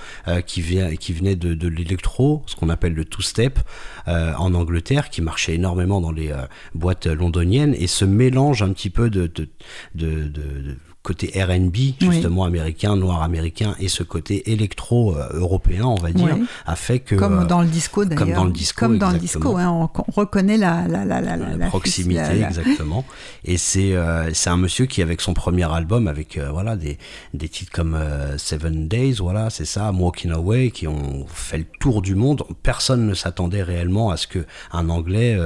[0.47, 3.59] qui, vient, qui venaient de, de l'électro, ce qu'on appelle le two-step
[4.07, 8.91] en Angleterre, qui marchait énormément dans les euh, boîtes londoniennes, et ce mélange un petit
[8.91, 9.31] peu de,
[11.03, 16.37] côté R&B justement américain, noir américain, et ce côté électro euh, européen, on va dire,
[16.39, 16.45] Oui.
[16.65, 18.19] a fait que Comme euh, dans le disco d'ailleurs.
[18.25, 21.21] comme dans le disco, Comme dans le disco, hein, on, on reconnaît la, la, la,
[21.21, 23.05] la, la la- proximité la- exactement
[23.45, 26.99] et c'est euh, un monsieur qui avec son premier album avec euh, voilà des
[27.35, 31.59] des titres comme euh, Seven Days voilà c'est ça I'm Walking Away qui ont fait
[31.59, 35.37] le tour du monde personne ne s'attendait réellement à ce que un anglais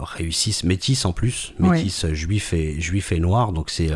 [0.00, 1.68] réussisse métis en plus Oui.
[1.70, 3.90] métis juif et juif et noir donc c'est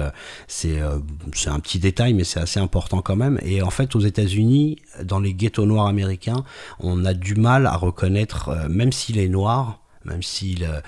[0.49, 0.99] c'est euh,
[1.35, 3.39] c'est un petit détail mais c'est assez important quand même.
[3.43, 6.45] Et en fait aux États-Unis dans les ghettos noirs américains
[6.79, 10.81] on a du mal à reconnaître euh, même s'il est noir même s'il euh,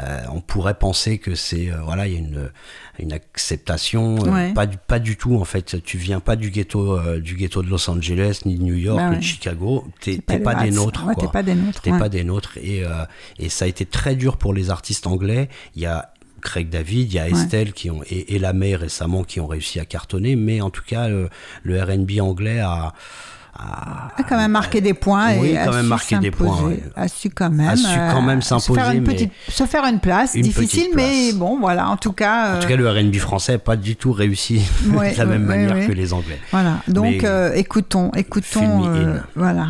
[0.00, 2.50] euh, on pourrait penser que c'est euh, voilà il y a une
[2.98, 5.82] une acceptation euh, pas du pas du tout en fait.
[5.82, 8.98] Tu viens pas du ghetto euh, du ghetto de Los Angeles ni de New York
[8.98, 9.84] Bah ni de Chicago.
[10.00, 12.56] T'es pas pas, des nôtres Ouais, t'es pas des nôtres, T'es pas des nôtres.
[12.58, 13.04] Et euh,
[13.38, 15.48] et ça a été très dur pour les artistes anglais.
[15.74, 16.13] Il y a
[16.44, 19.46] Craig David, il y a Estelle qui ont, et, et la May récemment qui ont
[19.48, 21.28] réussi à cartonner, mais en tout cas, le,
[21.64, 22.92] le RB anglais a,
[23.56, 26.50] a, quand même marqué des points Oui, et quand a même su marqué des s'imposer.
[26.50, 26.82] points, ouais.
[26.96, 29.64] A su quand même, A su quand même euh, se s'imposer, faire une mais- se
[29.64, 31.88] faire une place, Une difficile, mais bon, voilà.
[31.88, 34.60] En tout cas, En tout euh, cas, le RB français n'a pas du tout réussi
[34.92, 36.38] Ouais, de la même manière que les Anglais.
[36.50, 36.80] voilà.
[36.88, 38.82] Donc, mais- euh, écoutons, écoutons,
[39.36, 39.68] voilà.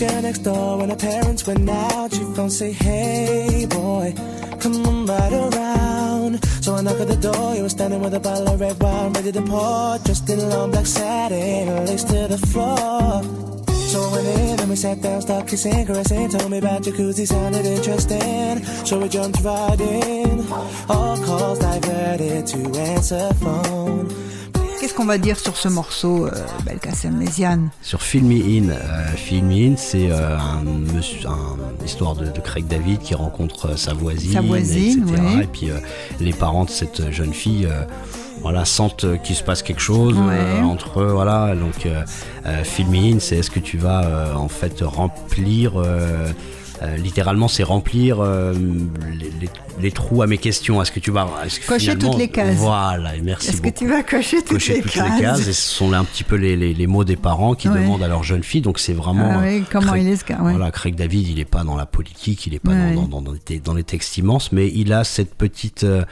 [0.00, 2.10] Girl next door when her parents went out.
[2.12, 4.14] She phone say, Hey boy,
[4.58, 6.42] come on right around.
[6.64, 7.54] So I knock at the door.
[7.54, 10.48] You were standing with a bottle of red wine ready to pour, dressed in a
[10.48, 13.22] long black satin, lace to the floor.
[13.90, 16.30] So I went in and we sat down, started kissing, caressing.
[16.30, 18.64] Told me about jacuzzi, sounded interesting.
[18.86, 20.46] So we jumped right in.
[20.88, 24.08] All calls diverted to answer phone.
[24.90, 26.30] Qu'est-ce qu'on va dire sur ce morceau, euh,
[26.66, 32.16] Belkacem Méziane Sur Fill Me In, euh, Fill Me In, c'est euh, un, un- histoire
[32.16, 35.22] de, de Craig David qui rencontre euh, sa voisine, Sa voisine, etc.
[35.36, 35.42] oui.
[35.44, 35.78] Et puis euh,
[36.18, 37.68] les parents de cette jeune fille.
[38.42, 41.54] voilà, sentent qu'il se passe quelque chose euh, entre eux, voilà.
[41.54, 42.02] Donc, euh,
[42.46, 45.74] euh, In, c'est est-ce que tu vas en fait remplir,
[46.98, 49.50] littéralement, c'est remplir les, les-
[49.80, 50.80] les trous à mes questions.
[50.82, 52.56] Est-ce que tu vas est-ce que Cocher toutes les cases.
[52.56, 55.52] Voilà, merci Est-ce que tu vas cocher toutes, cocher les, toutes cases les cases et
[55.52, 57.80] ce sont là un petit peu les, les- les mots des parents qui Ouais.
[57.82, 60.24] demandent à leur jeune fille donc c'est vraiment Ah oui, comment Craig- il est ce
[60.32, 60.36] ouais.
[60.52, 63.34] voilà Craig David il est pas dans la politique il est pas dans, dans, dans,
[63.64, 66.04] dans les textes immenses mais il a cette petite euh,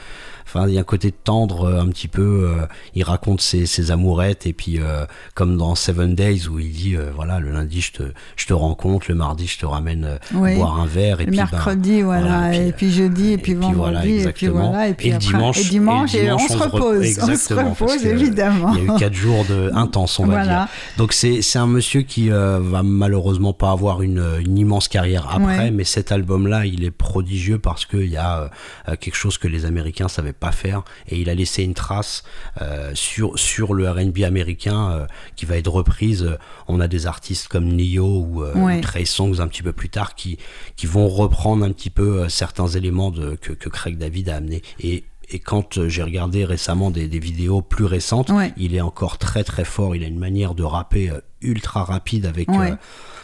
[0.51, 2.49] Enfin, il y a un côté tendre euh, un petit peu.
[2.57, 2.65] euh,
[2.95, 5.05] il raconte ses, ses amourettes et puis euh,
[5.35, 8.03] comme dans Seven Days où il dit voilà le lundi je te
[8.35, 10.55] je te rencontre, le mardi je te ramène Oui.
[10.55, 13.75] boire un verre et Le puis ben, mercredi, voilà, et puis jeudi, et puis vendredi,
[13.75, 16.69] voilà, et puis voilà, et puis le après- dimanche, et dimanche, et on se re-
[16.69, 18.73] repose, on se repose, évidemment.
[18.75, 20.45] Il y a eu quatre jours de intense, on va Voilà.
[20.45, 20.67] dire.
[20.97, 25.57] Donc c'est un monsieur qui euh, va malheureusement pas avoir une, une immense carrière après,
[25.57, 25.71] Ouais.
[25.71, 28.49] mais cet album-là, il est prodigieux parce qu'il y a
[28.87, 32.23] euh, quelque chose que les Américains savaient pas faire et il a laissé une trace
[32.61, 35.05] euh, sur sur le R&B américain euh,
[35.35, 36.37] qui va être reprise.
[36.67, 38.77] On a des artistes comme Neo ou, Ouais.
[38.77, 40.37] ou Trey Songz un petit peu plus tard qui
[40.75, 44.61] qui vont reprendre un petit peu certains éléments de, que, que Craig David a amené
[44.79, 48.51] et et quand euh, j'ai regardé récemment des, des vidéos plus récentes, Ouais.
[48.57, 49.95] il est encore très très fort.
[49.95, 52.49] Il a une manière de rapper euh, ultra rapide avec.
[52.49, 52.71] Ouais.
[52.71, 52.75] euh,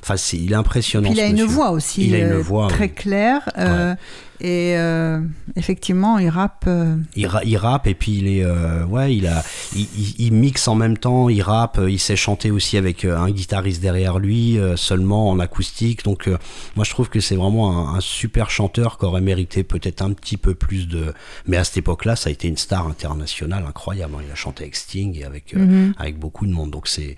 [0.03, 1.09] Enfin, c'est il est impressionnant.
[1.09, 1.47] Puis il a une monsieur.
[1.47, 2.93] voix aussi Il a une euh, voix, très oui.
[2.93, 3.49] claire.
[3.57, 3.95] euh,
[4.39, 5.20] Et euh,
[5.55, 6.66] effectivement, il rappe.
[6.68, 9.43] euh, Il, ra- il rappe et puis il est euh, ouais il a
[9.76, 14.20] il, mixe en même temps il rappe il sait chanter aussi avec un guitariste derrière
[14.20, 16.30] lui seulement en acoustique donc
[16.76, 20.11] moi je trouve que c'est vraiment un, un super chanteur qui aurait mérité peut-être un
[20.11, 21.13] petit peu plus de
[21.47, 24.24] mais à cette époque là ça a été une star internationale incroyable hein.
[24.28, 27.16] il a chanté avec Sting et avec euh, avec beaucoup de monde donc c'est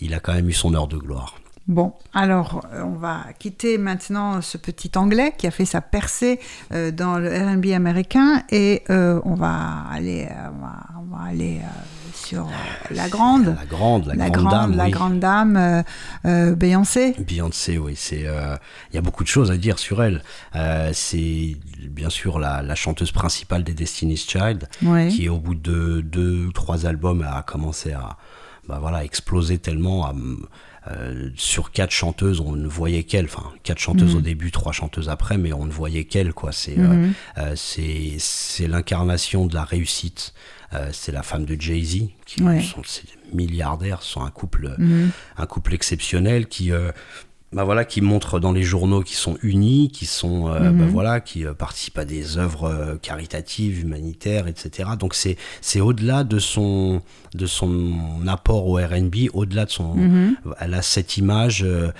[0.00, 1.36] il a quand même eu son heure de gloire
[1.68, 6.40] Bon, alors euh, on va quitter maintenant ce petit anglais qui a fait sa percée
[6.72, 11.28] euh, dans le R&B américain et euh, on va aller, euh, on va, on va
[11.28, 11.60] aller
[12.14, 12.50] sur euh,
[12.90, 14.90] la grande, la grande la, la grande, grande, dame la oui.
[14.90, 15.84] grande dame,
[16.56, 17.14] Beyoncé.
[17.18, 20.22] Beyoncé, oui, c'est il y a beaucoup de choses à dire sur elle.
[20.94, 24.70] C'est bien sûr la, la chanteuse principale des Destiny's Child,
[25.10, 28.16] qui au bout de deux ou trois albums a commencé à
[28.68, 30.06] bah voilà exploser tellement.
[30.06, 30.14] à,
[30.90, 33.26] euh, sur quatre chanteuses, on ne voyait qu'elle.
[33.26, 36.32] Enfin, quatre chanteuses au début, trois chanteuses après, mais on ne voyait qu'elle.
[36.32, 36.50] Quoi.
[36.52, 40.32] C'est euh, c'est l'incarnation de la réussite.
[40.72, 42.62] Euh, c'est la femme de Jay Z, qui Ouais.
[42.62, 43.02] sont ces
[43.34, 44.74] milliardaires, sont un couple
[45.36, 46.70] un couple exceptionnel qui
[47.50, 51.20] bah voilà qui montre dans les journaux qui sont unis qui sont euh, bah voilà
[51.20, 56.38] qui euh, participent à des œuvres euh, caritatives humanitaires etc donc c'est c'est au-delà de
[56.38, 57.00] son
[57.34, 57.94] de son
[58.26, 59.96] apport au R&B au-delà de son
[60.60, 61.90] elle a cette image euh,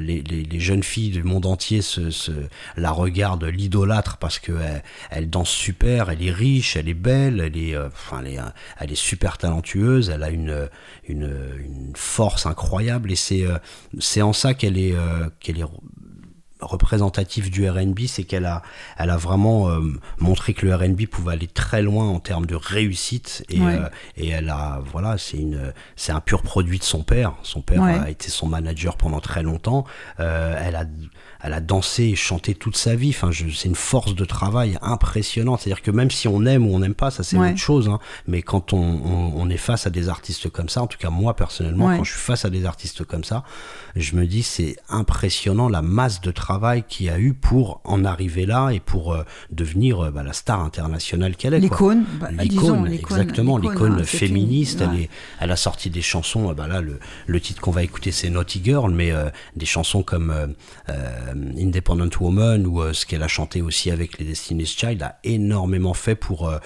[0.00, 2.32] les, les, les jeunes filles du monde entier se, se
[2.76, 7.40] la regardent l'idolâtre parce que elle, elle danse super elle est riche elle est belle
[7.40, 8.38] elle est enfin elle est
[8.80, 10.68] elle est super talentueuse elle a une
[11.06, 13.44] une, une force incroyable et c'est
[14.00, 15.64] c'est en ça qu'elle est euh, qu'elle est
[16.60, 18.62] représentative du R&B, c'est qu'elle a,
[18.96, 19.80] elle a vraiment euh,
[20.18, 23.74] montré que le R&B pouvait aller très loin en termes de réussite et, Ouais.
[23.78, 27.34] euh, et elle a, voilà, c'est une, c'est un pur produit de son père.
[27.42, 27.98] Son père Ouais.
[27.98, 29.84] a été son manager pendant très longtemps.
[30.18, 30.84] Euh, elle a,
[31.42, 33.10] elle a dansé et chanté toute sa vie.
[33.10, 35.60] Enfin, c'est une force de travail impressionnante.
[35.60, 37.50] C'est-à-dire que même si on aime ou on n'aime pas, ça c'est Ouais.
[37.50, 37.88] autre chose.
[37.88, 37.98] hein.
[38.26, 41.10] Mais quand on, on, on est face à des artistes comme ça, en tout cas
[41.10, 41.96] moi personnellement, Ouais.
[41.98, 43.44] quand je suis face à des artistes comme ça,
[43.94, 48.04] je me dis c'est impressionnant la masse de travail qu'il y a eu pour en
[48.04, 51.60] arriver là et pour euh, devenir euh, bah, la star internationale qu'elle est.
[51.60, 54.80] L'icône, bah, disons, L'icône, l'icône, exactement, l'icône, hein, une- féministe.
[54.82, 55.10] Elle, est,
[55.40, 56.50] elle a sorti des chansons.
[56.50, 59.66] euh, Bah là, le, le titre qu'on va écouter, c'est Naughty Girl, mais euh, des
[59.66, 60.34] chansons comme
[61.58, 65.94] Independent Woman ou euh, ce qu'elle a chanté aussi avec les Destiny's Child a énormément
[65.94, 66.58] fait pour, euh,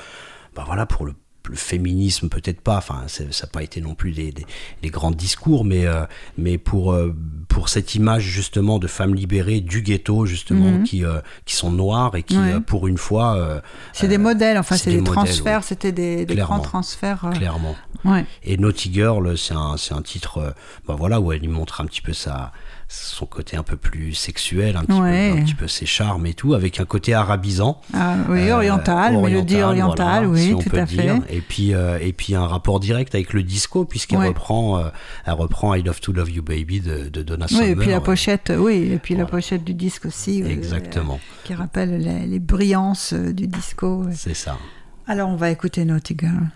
[0.55, 1.15] bah voilà, pour le
[1.49, 4.47] le féminisme peut-être pas enfin ça n'a pas été non plus des, des,
[4.83, 6.05] des grands discours mais euh,
[6.37, 7.17] mais pour euh,
[7.49, 12.15] pour cette image justement de femmes libérées du ghetto justement qui euh, qui sont noires
[12.15, 12.43] et qui Mhm.
[12.47, 12.53] Ouais.
[12.53, 13.61] euh, pour une fois euh,
[13.95, 17.25] C'est des modèles, enfin c'est des transferts, c'était des, grands transferts.
[17.25, 18.27] euh, clairement ouais.
[18.45, 20.51] Et Naughty Girl, c'est un, un titre, euh,
[20.87, 22.53] bah voilà, où elle y montre un petit peu sa,
[22.93, 25.31] son côté un peu plus sexuel, un petit, Ouais.
[25.33, 27.81] peu, un petit peu ses charmes et tout, avec un côté arabisant.
[27.95, 31.23] Ah, oui, Euh, oriental, mélodie orientale, voilà, oui, si on tout peut à dire.
[31.27, 31.37] fait.
[31.37, 34.27] Et puis, euh, et puis un rapport direct avec le disco, puisqu'elle Ouais.
[34.29, 34.89] reprend, euh,
[35.25, 37.69] elle reprend I Love to Love You Baby de, de Donna Oui, Summer.
[37.71, 40.43] et puis la euh, pochette, oui, et puis la pochette du disque aussi.
[40.43, 44.05] euh, Exactement, qui rappelle les, les brillances euh, du disco.
[44.13, 44.59] c'est ça.
[45.07, 46.49] Alors on va écouter Naughty Girl.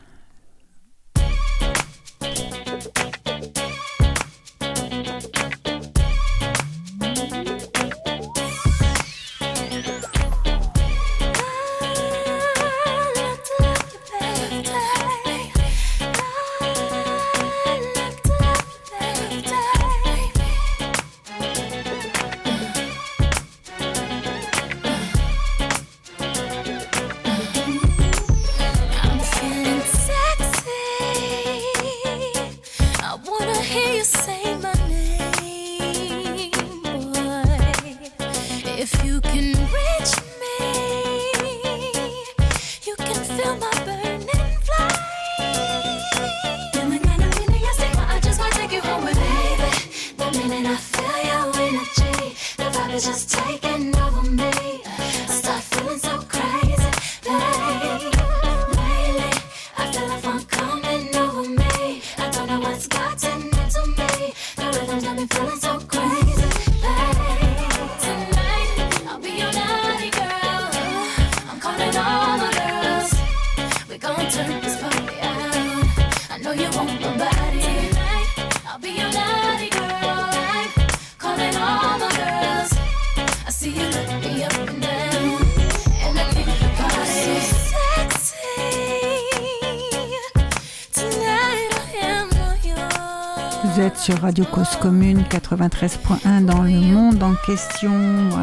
[95.25, 97.93] 93.1 dans le monde en question.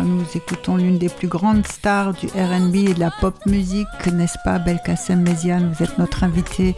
[0.03, 4.37] Nous écoutons l'une des plus grandes stars du RB et de la pop musique, n'est-ce
[4.43, 5.71] pas, Belkacem Méziane?
[5.71, 6.75] Vous êtes notre invité.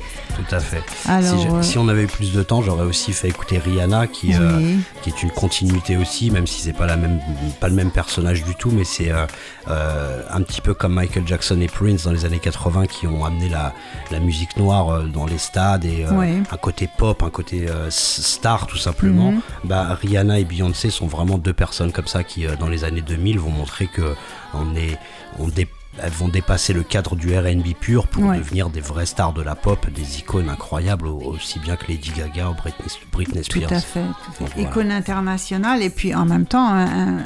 [0.47, 0.83] Tout à fait.
[1.07, 4.07] Alors, si, euh, si on avait eu plus de temps, j'aurais aussi fait écouter Rihanna,
[4.07, 4.59] qui, euh,
[5.01, 7.19] qui est une continuité aussi, même si c'est pas la même,
[7.59, 9.25] pas le même personnage du tout, mais c'est euh,
[9.69, 13.23] euh, un petit peu comme Michael Jackson et Prince dans les années 80 qui ont
[13.25, 13.73] amené la,
[14.11, 16.05] la musique noire dans les stades et
[16.51, 19.31] un côté pop, un côté star tout simplement.
[19.31, 19.41] Mhm.
[19.65, 23.39] Bah, Rihanna et Beyoncé sont vraiment deux personnes comme ça qui, dans les années 2000,
[23.39, 24.15] vont montrer que
[24.53, 24.97] on est,
[25.39, 25.67] on dé-
[26.03, 28.37] elles vont dépasser le cadre du R&B pur pour Ouais.
[28.37, 32.11] devenir des vraies stars de la pop, des icônes incroyables, au- aussi bien que Lady
[32.15, 33.71] Gaga ou Britney, Britney Tout Spears.
[33.73, 34.01] à fait.
[34.03, 34.53] tout à fait.
[34.55, 34.69] Voilà.
[34.69, 36.85] Icône internationale et puis en même temps, un-
[37.17, 37.23] un-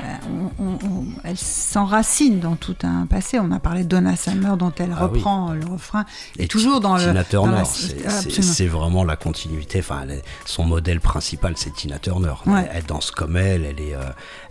[0.59, 3.39] on- on- on- elle s'enracine dans tout un passé.
[3.39, 5.17] On a parlé de Donna Summer dont elle Ah oui.
[5.19, 6.05] reprend le refrain.
[6.37, 7.01] Et, Et toujours dans le.
[7.01, 9.79] Tina dans Turner, c'est- vraiment la continuité.
[9.79, 12.33] Enfin, est- son modèle principal, c'est Tina Turner.
[12.45, 12.67] Ouais.
[12.71, 13.65] Elle, elle danse comme elle.
[13.65, 14.01] Elle, est, euh,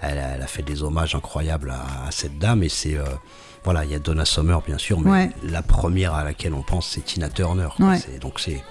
[0.01, 2.63] elle, a, elle a fait des hommages incroyables à, à cette dame.
[2.63, 3.05] Et c'est euh,
[3.67, 5.31] voilà, il y a Donna Summer bien sûr, mais Ouais.
[5.43, 7.69] la première à laquelle on pense, c'est Tina Turner.
[7.79, 7.99] Ouais.
[7.99, 8.63] C'est- Donc c'est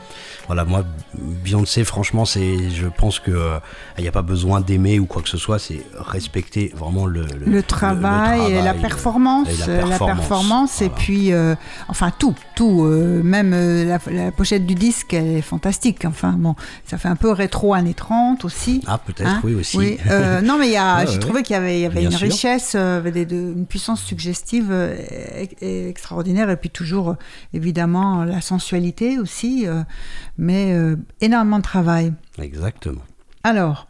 [0.47, 0.83] voilà, moi
[1.17, 3.57] Beyoncé, franchement, c'est, je pense que euh,
[3.97, 5.59] il n'y a pas besoin d'aimer ou quoi que ce soit.
[5.59, 10.81] C'est respecter vraiment le, le travail, et la le- performance, et la euh, la performance,
[10.81, 11.55] et puis euh,
[11.87, 16.05] enfin tout, tout, euh, même euh, la, la pochette du disque, elle est fantastique.
[16.05, 18.81] Enfin bon, ça fait un peu rétro années 30 aussi.
[18.87, 19.77] Ah, peut-être, Hein oui aussi.
[19.77, 22.03] Oui, euh, non, mais il y a, Ouais, j'ai trouvé qu'il y avait, y avait
[22.03, 22.19] une sûr.
[22.29, 24.84] richesse, euh, une puissance suggestive euh,
[25.61, 27.15] extraordinaire, et puis toujours, euh,
[27.53, 29.83] évidemment, la sensualité aussi, euh,
[30.38, 32.13] mais euh, énormément de travail.
[32.39, 33.01] Exactement.
[33.43, 33.88] Alors,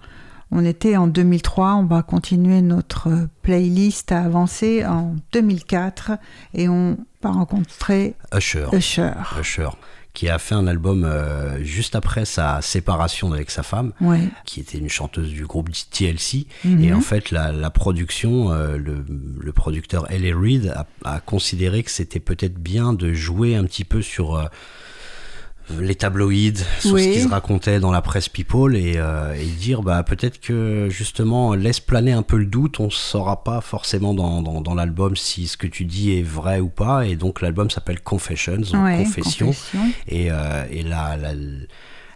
[0.51, 6.11] on était en 2003, on va continuer notre euh, playlist à avancer en 2004,
[6.53, 8.67] et on va rencontrer Usher.
[8.71, 9.11] Usher.
[9.39, 9.69] Usher,
[10.15, 14.21] qui a fait un album euh, juste après sa séparation avec sa femme, Ouais.
[14.45, 16.47] qui était une chanteuse du groupe TLC.
[16.63, 16.83] Mhm.
[16.83, 19.05] Et en fait, la, la production, euh, le,
[19.39, 20.35] le producteur L.A.
[20.35, 24.49] Reid a, a considéré que c'était peut-être bien de jouer un petit peu sur...
[25.79, 27.03] les tabloïds, sur Oui.
[27.05, 30.87] ce qui se racontait dans la presse people et, euh, et dire bah peut-être que
[30.89, 35.15] justement laisse planer un peu le doute, on saura pas forcément dans, dans, dans l'album
[35.15, 38.83] si ce que tu dis est vrai ou pas et donc l'album s'appelle Confessions, donc
[38.83, 39.47] Ouais, Confession.
[39.47, 39.79] Confession.
[40.07, 41.33] Et, euh, et la, la-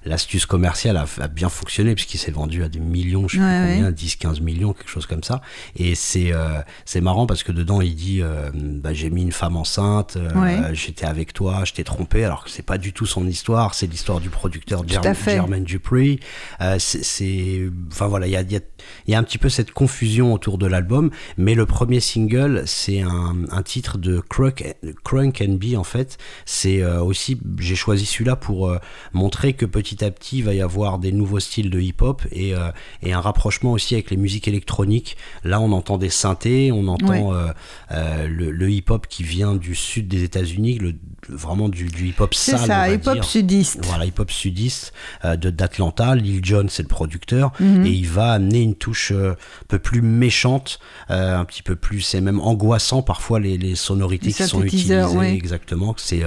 [0.06, 3.60] l'astuce commerciale a, a bien fonctionné puisqu'il s'est vendu à des millions, je sais Ouais,
[3.66, 3.93] plus combien, ouais.
[3.93, 5.41] 10, 15 millions, quelque chose comme ça.
[5.76, 9.32] Et c'est euh, c'est marrant parce que dedans il dit euh, bah, j'ai mis une
[9.32, 10.74] femme enceinte, euh, Ouais.
[10.74, 13.88] j'étais avec toi, je t'ai trompé, alors que c'est pas du tout son histoire, c'est
[13.88, 14.84] l'histoire du producteur
[15.16, 15.32] fait.
[15.34, 16.20] Jermaine Dupri.
[16.62, 18.60] Euh, c'est- enfin voilà, il y a, il y, a,
[19.08, 23.02] y a un petit peu cette confusion autour de l'album, mais le premier single c'est
[23.02, 26.18] un, un titre de Crunk, Crunk and B en fait.
[26.45, 28.74] C'est euh, aussi j'ai choisi celui-là pour
[29.14, 32.53] montrer que petit à petit il va y avoir des nouveaux styles de hip-hop et,
[32.55, 32.71] euh,
[33.03, 35.17] et un rapprochement aussi avec les musiques électroniques.
[35.43, 37.23] Là on entend des synthés, on entend Ouais.
[37.33, 37.53] euh,
[37.91, 40.93] euh, le, le hip-hop qui vient du sud des États-Unis, le,
[41.27, 42.61] vraiment du, du hip-hop C'est sale.
[42.61, 43.79] on ça, hip-hop sudiste.
[43.85, 46.15] Voilà, hip-hop sudiste de d'Atlanta.
[46.15, 47.51] Lil Jon, c'est le producteur.
[47.59, 47.85] Mhm.
[47.85, 49.35] Et il va amener une touche un
[49.67, 50.79] peu plus méchante,
[51.09, 55.03] un petit peu plus, c'est même angoissant parfois les, les sonorités Les qui sont utilisées.
[55.03, 55.33] ouais.
[55.33, 55.93] Exactement.
[55.97, 56.23] C'est,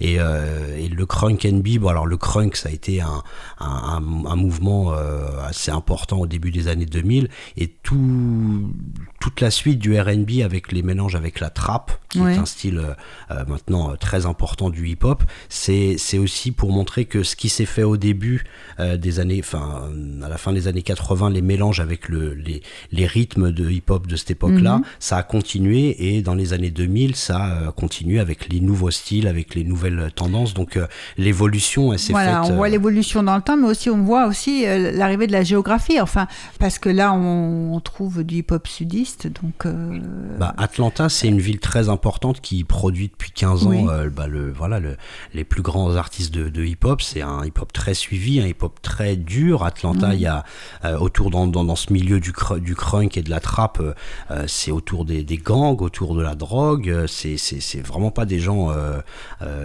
[0.00, 3.22] et, et le crunk and B, bon, alors le crunk, ça a été un,
[3.58, 7.28] un, un- un mouvement euh, assez important au début des années 2000.
[7.56, 8.72] Et tout,
[9.20, 12.34] toute la suite du RB avec les mélanges avec la trap, qui Ouais.
[12.34, 12.94] est un style euh,
[13.30, 17.82] euh, maintenant très important du hip-hop, c'est aussi pour montrer que ce qui s'est fait
[17.82, 18.44] au début
[18.78, 19.90] des années, enfin
[20.22, 24.06] à la fin des années 80, les mélanges avec le, les, les rythmes de hip-hop
[24.06, 24.84] de cette époque-là, Mhm.
[24.98, 29.26] ça a continué et dans les années 2000, ça a continué avec les nouveaux styles,
[29.28, 30.54] avec les nouvelles tendances.
[30.54, 30.78] Donc
[31.18, 32.52] l'évolution, elle s'est Voilà, faite.
[32.52, 35.42] on voit l'évolution dans le temps, mais aussi on voit aussi euh, l'arrivée de la
[35.42, 36.00] géographie.
[36.00, 36.26] Enfin,
[36.60, 39.66] parce que là, on, on trouve du hip-hop sudiste, donc.
[39.66, 39.98] euh,
[40.38, 43.84] Bah, Atlanta, c'est une ville très importante qui produit depuis 15 ans Oui.
[43.88, 44.96] euh, bah, le, voilà, le,
[45.34, 47.02] les plus grands artistes de, de hip-hop.
[47.02, 49.64] C'est un hip-hop très suivi, un hip-hop très dur.
[49.64, 50.44] Atlanta, il y a
[50.84, 53.80] euh, autour dans, dans, dans ce milieu du, cr- du crunk et de la trap,
[53.80, 57.04] euh, c'est autour des, des gangs, autour de la drogue.
[57.08, 58.70] C'est vraiment pas des gens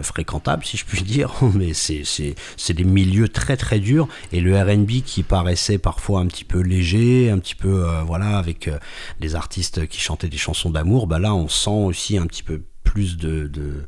[0.02, 4.08] fréquentables, si je puis dire, mais c'est des milieux très très durs.
[4.32, 8.38] Et le R&B qui paraissait parfois un petit peu léger, un petit peu euh, voilà
[8.38, 8.78] avec euh,
[9.20, 12.62] des artistes qui chantaient des chansons d'amour, bah là on sent aussi un petit peu
[12.84, 13.86] plus de, de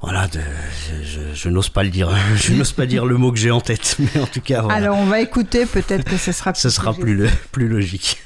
[0.00, 3.32] Voilà, de- je, je- je n'ose pas le dire, je n'ose pas dire le mot
[3.32, 6.16] que j'ai en tête, mais en tout cas, voilà, Alors on va écouter, peut-être que
[6.16, 8.18] ce sera ce sera plus, le- plus logique.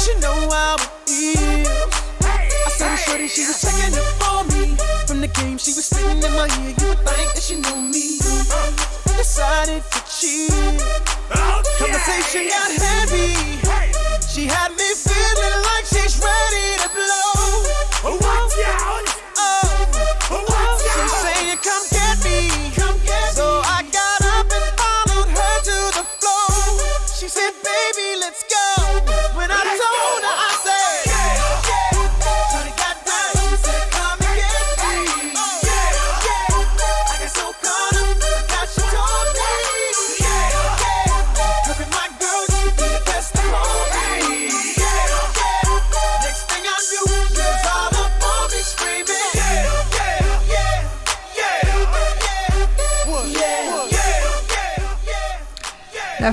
[0.00, 1.34] She knows I'll be
[2.26, 4.76] I started shorty, she was checking up for me.
[5.06, 6.74] From the game, she was spitting in my ear.
[6.78, 8.18] You would think that she knew me.
[8.50, 10.80] I decided to cheat.
[11.78, 13.69] Conversation got heavy.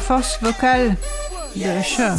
[0.07, 0.95] Force vocale
[1.55, 2.13] de Usher.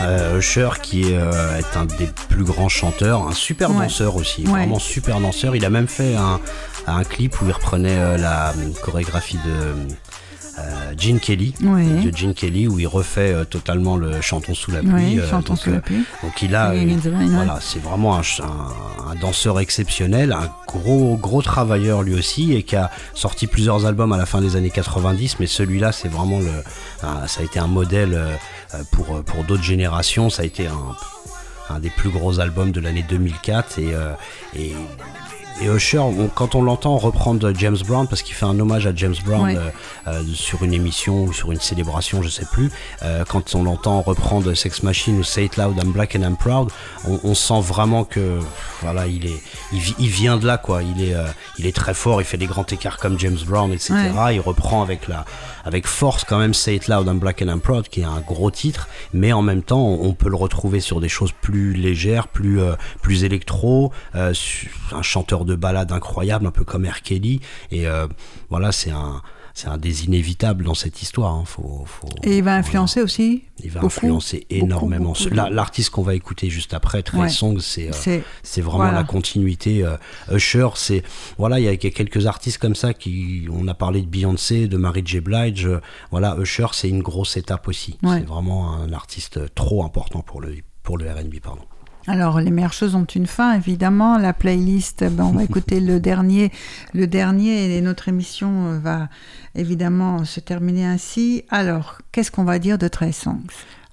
[0.00, 3.84] Euh, Usher qui est, euh, est un des plus grands chanteurs, un super Ouais.
[3.86, 4.50] danseur aussi, Ouais.
[4.50, 5.54] vraiment super danseur.
[5.54, 6.40] Il a même fait un,
[6.86, 9.94] un clip où il reprenait euh, la euh, chorégraphie de
[10.96, 11.54] Gene Kelly,
[12.10, 15.18] de Gene Kelly, où il refait euh, totalement le Chantons sous la pluie.
[15.20, 16.04] Euh, chantons donc, sous la euh, pluie.
[16.22, 17.26] Donc il a, Singing in the rain, ouais.
[17.34, 22.52] voilà, c'est vraiment un, ch- un- un danseur exceptionnel, un gros gros travailleur lui aussi,
[22.54, 25.36] et qui a sorti plusieurs albums à la fin des années 90.
[25.40, 26.52] Mais celui-là, c'est vraiment le,
[27.06, 28.18] un- ça a été un modèle
[28.90, 30.30] pour pour d'autres générations.
[30.30, 34.12] Ça a été un, un des plus gros albums de l'année 2004 et euh,
[34.56, 34.72] et
[35.60, 38.94] et Usher, on- quand on l'entend reprendre James Brown, parce qu'il fait un hommage à
[38.94, 39.56] James Brown Ouais.
[39.56, 39.70] euh,
[40.08, 42.70] euh, sur une émission ou sur une célébration, je sais plus,
[43.02, 46.36] euh, quand on l'entend reprendre Sex Machine ou Say It Loud, I'm Black and I'm
[46.36, 46.70] Proud,
[47.06, 48.38] on, on sent vraiment que
[48.80, 49.40] voilà, il est,
[49.72, 50.82] il, vi- il vient de là quoi.
[50.82, 51.24] Il est, euh,
[51.58, 53.94] il est très fort, il fait des grands écarts comme James Brown, etc.
[54.32, 55.24] Il reprend avec la,
[55.64, 58.20] avec force quand même Say It Loud, I'm Black and I'm Proud, qui est un
[58.20, 62.28] gros titre, mais en même temps, on, peut le retrouver sur des choses plus légères,
[62.28, 64.32] plus, euh, plus électro, euh,
[64.92, 67.02] un chanteur de balade incroyable, un peu comme R.
[67.02, 67.40] Kelly,
[67.70, 68.06] et euh,
[68.50, 69.22] voilà, c'est un,
[69.54, 71.32] c'est un des inévitables dans cette histoire.
[71.34, 71.44] hein.
[71.46, 72.56] Faut, faut- Et il va voilà.
[72.58, 73.44] influencer aussi.
[73.64, 75.12] Il va beaucoup, influencer énormément.
[75.12, 77.28] beaucoup L'artiste qu'on va écouter juste après, Trey Ouais.
[77.28, 78.92] Songz, c'est euh, vraiment voilà.
[78.98, 79.84] la continuité.
[79.84, 79.96] euh,
[80.32, 81.02] Usher, c'est
[81.38, 84.76] voilà, il y a quelques artistes comme ça qui, on a parlé de Beyoncé, de
[84.76, 85.20] Mary J.
[85.20, 85.66] Blige.
[85.66, 85.80] euh,
[86.10, 87.98] voilà, Usher, c'est une grosse étape aussi.
[88.02, 88.18] Ouais.
[88.20, 91.62] C'est vraiment un artiste trop important pour le pour le R&B, pardon.
[92.06, 94.18] Alors, les meilleures choses ont une fin, évidemment.
[94.18, 96.50] La playlist, ben, on va écouter le dernier,
[96.94, 99.08] le dernier, et notre émission euh, va
[99.54, 101.44] évidemment se terminer ainsi.
[101.50, 103.42] Alors, qu'est-ce qu'on va dire de Trey Songs?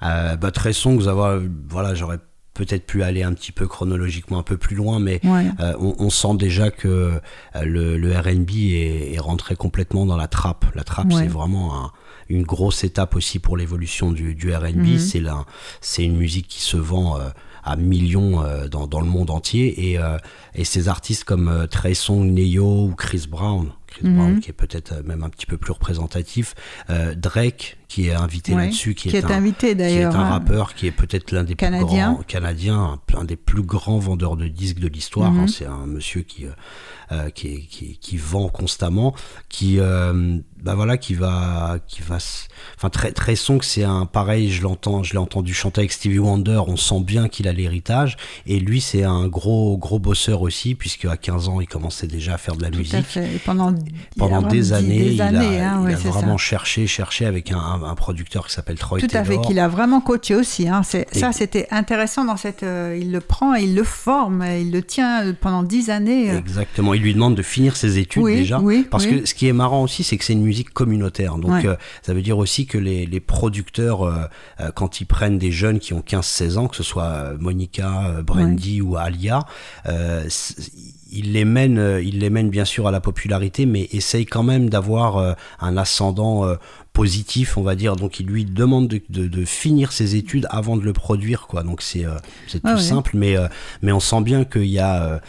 [0.03, 0.72] Euh, bah, Trey
[1.07, 2.19] avoir, voilà, j'aurais
[2.56, 5.45] peut-être pu aller un petit peu chronologiquement un peu plus loin, mais Ouais.
[5.60, 7.19] Euh, on, on sent déjà que euh,
[7.64, 10.65] le, le R&B est, est rentré complètement dans la trappe.
[10.76, 11.22] La trappe, Ouais.
[11.22, 11.91] c'est vraiment un-
[12.27, 14.76] une grosse étape aussi pour l'évolution du, du R&B.
[14.76, 14.98] Mhm.
[15.81, 17.30] C'est une musique qui se vend euh,
[17.64, 19.91] à millions euh, dans, dans le monde entier.
[19.91, 20.18] Et, euh,
[20.56, 24.15] et ces artistes comme euh, Trey Songz, Neo ou Chris Brown, Chris Mhm.
[24.15, 26.53] Brown qui est peut-être même un petit peu plus représentatif,
[26.90, 30.76] euh, Drake qui est invité là-dessus, qui, qui est un, invité, qui est un rappeur
[30.76, 34.48] qui est peut-être l'un des plus grands canadiens, un, un des plus grands vendeurs de
[34.48, 35.32] disques de l'histoire.
[35.32, 35.40] Mhm.
[35.41, 35.48] hein.
[35.48, 36.52] c'est un monsieur qui euh,
[37.11, 39.16] euh, qui, qui, qui vend constamment,
[39.49, 42.18] qui euh, bah voilà, qui va qui va,
[42.78, 44.52] enfin très très son que c'est un pareil.
[44.52, 46.61] Je l'entends, je l'ai entendu chanter avec Stevie Wonder.
[46.68, 48.16] On sent bien qu'il a l'héritage.
[48.45, 52.36] Et lui, c'est un gros gros bosseur aussi, puisque à 15 ans, il commençait déjà
[52.36, 53.36] à faire de la Tout à musique fait.
[53.36, 53.74] Et pendant,
[54.16, 56.44] pendant des années, des il a, hein, il ouais, a c'est vraiment ça.
[56.44, 59.41] cherché, cherché avec un, un- un producteur qui s'appelle Troy Tout à fait, Taylor.
[59.47, 60.68] qu'il a vraiment coaché aussi.
[60.68, 60.81] Hein.
[60.84, 62.64] Ça, c'était intéressant dans cette.
[62.64, 65.89] euh, il le prend, et il le forme, et il le tient euh, pendant dix
[65.89, 66.31] années.
[66.31, 66.38] euh.
[66.38, 66.93] Exactement.
[66.93, 68.60] Il lui demande de finir ses études Oui, déjà.
[68.60, 69.22] oui, parce oui.
[69.22, 71.35] que ce qui est marrant aussi, c'est que c'est une musique communautaire.
[71.38, 71.65] Donc Ouais.
[71.68, 74.26] euh, ça veut dire aussi que les, les producteurs, euh,
[74.76, 78.95] quand ils prennent des jeunes qui ont 15-16 ans, que ce soit Monica, Brandy ou
[78.97, 79.45] Alia,
[81.11, 84.44] ils les mènent, euh, ils les mènent bien sûr à la popularité, mais essayent quand
[84.44, 86.56] même d'avoir euh, un ascendant euh,
[86.94, 87.95] positif, on va dire.
[87.95, 91.64] Donc il lui demande de, de- de finir ses études avant de le produire, quoi.
[91.64, 92.06] Donc c'est
[92.48, 92.80] c'est tout Ouais, ouais.
[92.81, 93.36] simple, mais
[93.81, 95.22] mais on sent bien qu'il y a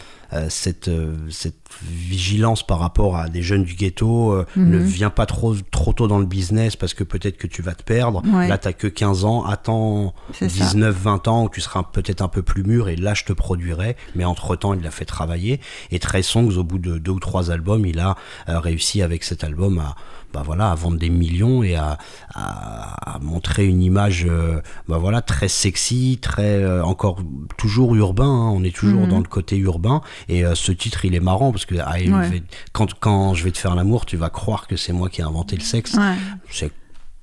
[0.49, 4.31] cette, euh, cette vigilance par rapport à des jeunes du ghetto.
[4.31, 7.61] euh, Ne viens pas trop, trop tôt dans le business parce que peut-être que tu
[7.61, 8.21] vas te perdre.
[8.25, 8.47] Ouais.
[8.47, 9.43] Là, t'as que 15 ans.
[9.45, 10.65] Attends C'est ça.
[10.65, 13.33] 19, 20 ans où tu seras peut-être un peu plus mûr et là, je te
[13.33, 13.95] produirai.
[14.15, 15.59] Mais entre-temps, il l'a fait travailler.
[15.91, 18.15] Et Trey Songs, au bout de deux ou trois albums, il a
[18.49, 19.95] euh, réussi avec cet album à,
[20.33, 21.97] bah voilà, à vendre des millions et à,
[22.33, 27.19] à- à montrer une image euh, bah voilà, très sexy, très euh, encore
[27.57, 28.25] toujours urbain.
[28.25, 28.49] hein.
[28.53, 29.09] on est toujours Mhm.
[29.09, 30.01] dans le côté urbain.
[30.29, 32.43] Et euh, ce titre, il est marrant parce que ah, Ouais.
[32.73, 35.23] quand, quand je vais te faire l'amour, tu vas croire que c'est moi qui ai
[35.23, 35.93] inventé le sexe.
[35.95, 36.15] Ouais.
[36.49, 36.71] C'est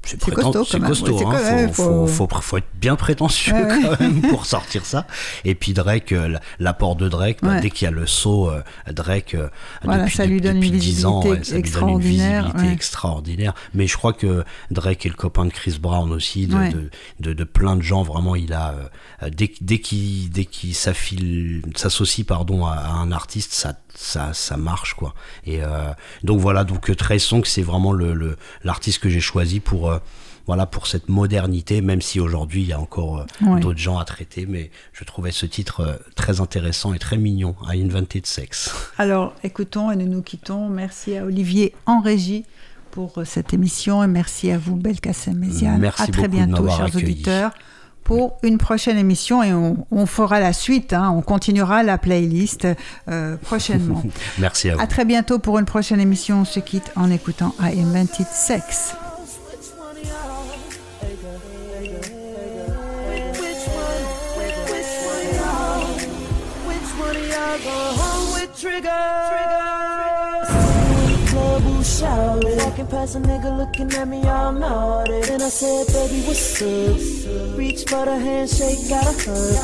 [0.09, 0.89] c'est costaud, c'est quand même.
[0.89, 1.55] costaud, Ouais, hein.
[1.57, 3.81] même, faut, faut- faut- faut- être bien prétentieux Ouais, ouais.
[3.83, 5.07] quand même pour sortir ça.
[5.45, 8.63] Et puis Drake, euh, l'apport de Drake, bah, dès qu'il y a le saut, euh,
[8.93, 9.49] Drake, euh,
[9.85, 11.29] Voilà, depuis, ça lui donne depuis une 10 ans, ça
[11.59, 13.55] lui donne une visibilité extraordinaire.
[13.75, 16.91] Mais je crois que Drake est le copain de Chris Brown aussi, de, de,
[17.21, 18.03] de, de plein de gens.
[18.03, 18.75] Vraiment, il a
[19.23, 24.33] euh, dès, dès qu'il dès qu'il s'affile- s'associe pardon à, à un artiste, ça ça
[24.33, 25.15] ça marche quoi.
[25.45, 25.93] Et euh,
[26.23, 29.99] donc voilà, donc euh, Trey Songz, c'est vraiment le l'artiste que j'ai choisi pour euh,
[30.47, 33.61] voilà pour cette modernité, même si aujourd'hui il y a encore euh, Ouais.
[33.61, 37.73] d'autres gens à traiter, mais je trouvais ce titre très intéressant et très mignon, à
[37.73, 38.73] Invented Sex.
[38.99, 40.69] Alors, écoutons et nous nous quittons.
[40.69, 42.45] Merci à Olivier en régie
[42.93, 45.79] pour cette émission et merci à vous, Belkacem Méziane.
[45.81, 47.05] Merci à très beaucoup de bientôt, chers accueilli.
[47.05, 47.51] auditeurs,
[48.09, 50.95] pour une prochaine émission et on, on fera la suite.
[50.95, 51.13] hein.
[51.15, 52.67] on continuera la playlist
[53.11, 54.03] euh, prochainement.
[54.39, 54.81] Merci à vous.
[54.81, 56.41] à très bientôt pour une prochaine émission.
[56.41, 58.95] On se quitte en écoutant I Invented Sex.
[68.61, 69.98] Trigger?
[71.99, 72.59] Who shouted.
[72.59, 75.21] Walking past a nigga looking at me all naughty.
[75.23, 77.59] Then I said, baby, what's up?
[77.59, 79.55] Reach for the handshake, got a hug.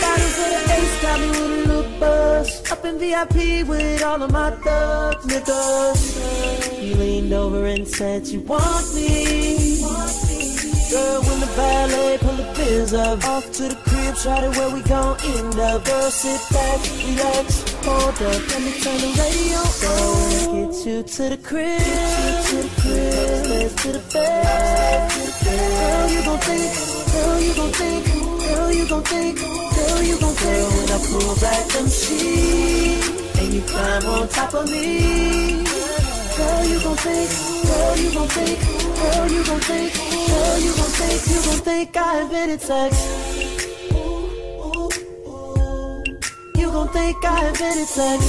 [0.00, 2.72] Bottles of the ace got me with a little buzz.
[2.72, 6.82] Up in VIP with all of my thug niggas.
[6.82, 9.77] You leaned over and said you want me.
[10.90, 14.70] Girl, when the valet pull the biz up Off to the crib, try to where
[14.74, 15.84] we gon' end up.
[15.84, 19.60] Girl, sit back, relax, hold up Let me turn the radio
[19.92, 20.70] on.
[20.70, 23.28] Get you to the crib, get you to the crib.
[23.28, 25.12] Upstairs to the bed.
[25.44, 26.72] Girl, you gon' think,
[27.12, 28.06] girl, you gon' think
[28.48, 30.56] Girl, you gon' think, girl, you gon' think.
[30.56, 35.64] Girl, when I pull back them sheets And you climb on top of me.
[36.36, 37.28] Girl, you gon' think,
[37.66, 41.96] girl, you gon' think, girl, you gon' think, girl, you gon' think, you gon' think
[41.96, 42.92] I invented sex.
[46.56, 48.20] You gon' think I invented sex.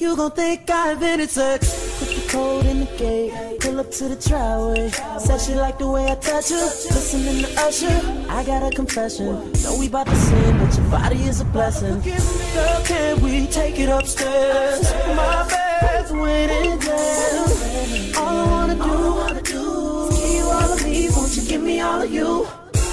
[0.00, 1.81] You gon' think I invented sex.
[2.02, 4.90] Put the code in the gate, pull up to the driveway.
[5.20, 6.56] Said she like the way I touch her.
[6.56, 9.52] Listening to Usher, I got a confession.
[9.62, 12.00] Know we bout to sin, but your body is a blessing.
[12.00, 14.92] Girl, can we take it upstairs?
[15.14, 18.16] My bed's waiting down.
[18.16, 21.08] All I wanna do is give you all of me.
[21.10, 22.48] Won't you give me all of you?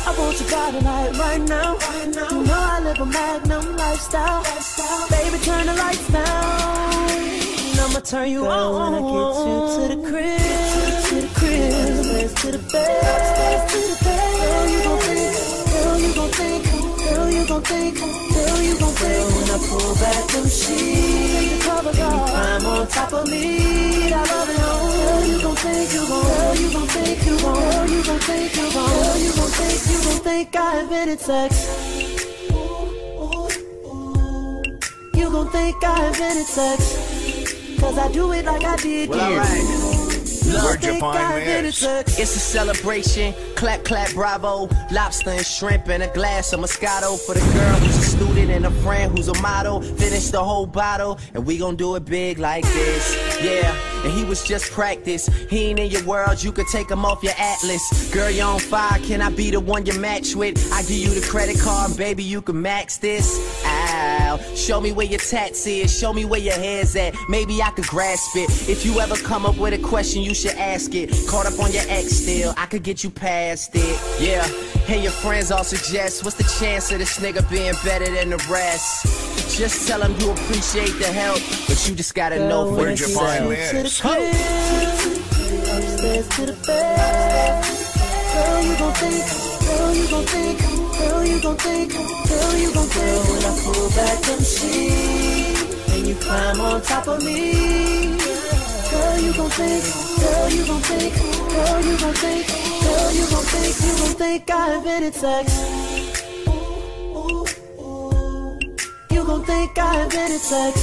[0.06, 1.80] I want your body right, right now.
[2.06, 4.44] You know I live a magnum lifestyle.
[5.10, 6.99] Baby, turn the lights down.
[7.80, 9.16] And I'ma turn you on when I get
[9.48, 10.40] you to the crib.
[11.08, 14.36] To the crib, upstairs to the bed, upstairs to the bed.
[14.44, 15.32] Girl, you gon' think,
[15.80, 16.68] girl, you gon' think,
[17.00, 19.24] girl, you gon' think, girl, you gon' think.
[19.32, 24.12] When I pull back them sheets, covers off, climb on top of me.
[24.12, 24.58] I love it.
[24.60, 28.20] Girl, you gon' think, you gon', girl, you gon' think, you gon', girl, you gon'
[28.20, 31.52] think, you gon', girl, you gon' think, you gon' think I invented sex.
[35.16, 37.19] You gon' think I invented sex.
[37.80, 39.38] Cause I do it like I did Well, you.
[39.40, 39.62] alright.
[40.46, 41.78] You gon' Where'd you find I invented this?
[41.78, 42.20] sex.
[42.20, 43.34] It's a celebration.
[43.56, 44.68] Clap, clap, bravo.
[44.92, 48.66] Lobster and shrimp and a glass of Moscato for the girl who's a student and
[48.66, 49.82] a friend who's a model.
[49.82, 53.16] Finish the whole bottle and we gon' do it big like this.
[53.44, 53.74] Yeah,
[54.04, 55.28] and he was just practice.
[55.50, 58.12] He ain't in your world, you could take him off your atlas.
[58.14, 60.58] Girl, you on fire, can I be the one you match with?
[60.74, 63.62] I give you the credit card, baby, you can max this.
[63.66, 64.19] Ah.
[64.30, 64.38] Ow.
[64.56, 67.16] Show me where your tats is, show me where your hair's at.
[67.28, 68.50] Maybe I could grasp it.
[68.70, 71.10] If you ever come up with a question, you should ask it.
[71.28, 74.00] Caught up on your ex still, I could get you past it.
[74.22, 74.46] Yeah,
[74.88, 78.38] and your friends all suggest, what's the chance of this nigga being better than the
[78.50, 79.06] rest?
[79.58, 83.08] Just tell him you appreciate the help, but you just gotta know for Where'd you
[83.08, 83.74] find yourself.
[83.74, 87.64] To the crib, upstairs to the bed.
[88.34, 89.26] Girl, you gon' think,
[89.66, 93.24] girl, you gon' think, girl, you gon' think, girl, you gon' think.
[93.30, 98.18] When I pull back them sheets and you climb on top of me.
[98.92, 99.84] Girl, you gon' think,
[100.20, 102.48] girl, you gon' think, girl, you gon' think,
[102.84, 105.46] girl, you gon' think, you gon' think I invented sex.
[109.12, 110.74] You gon' think I invented sex.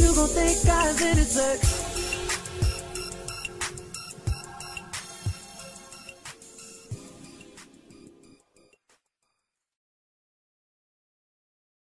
[0.00, 1.67] You gon' think I invented sex.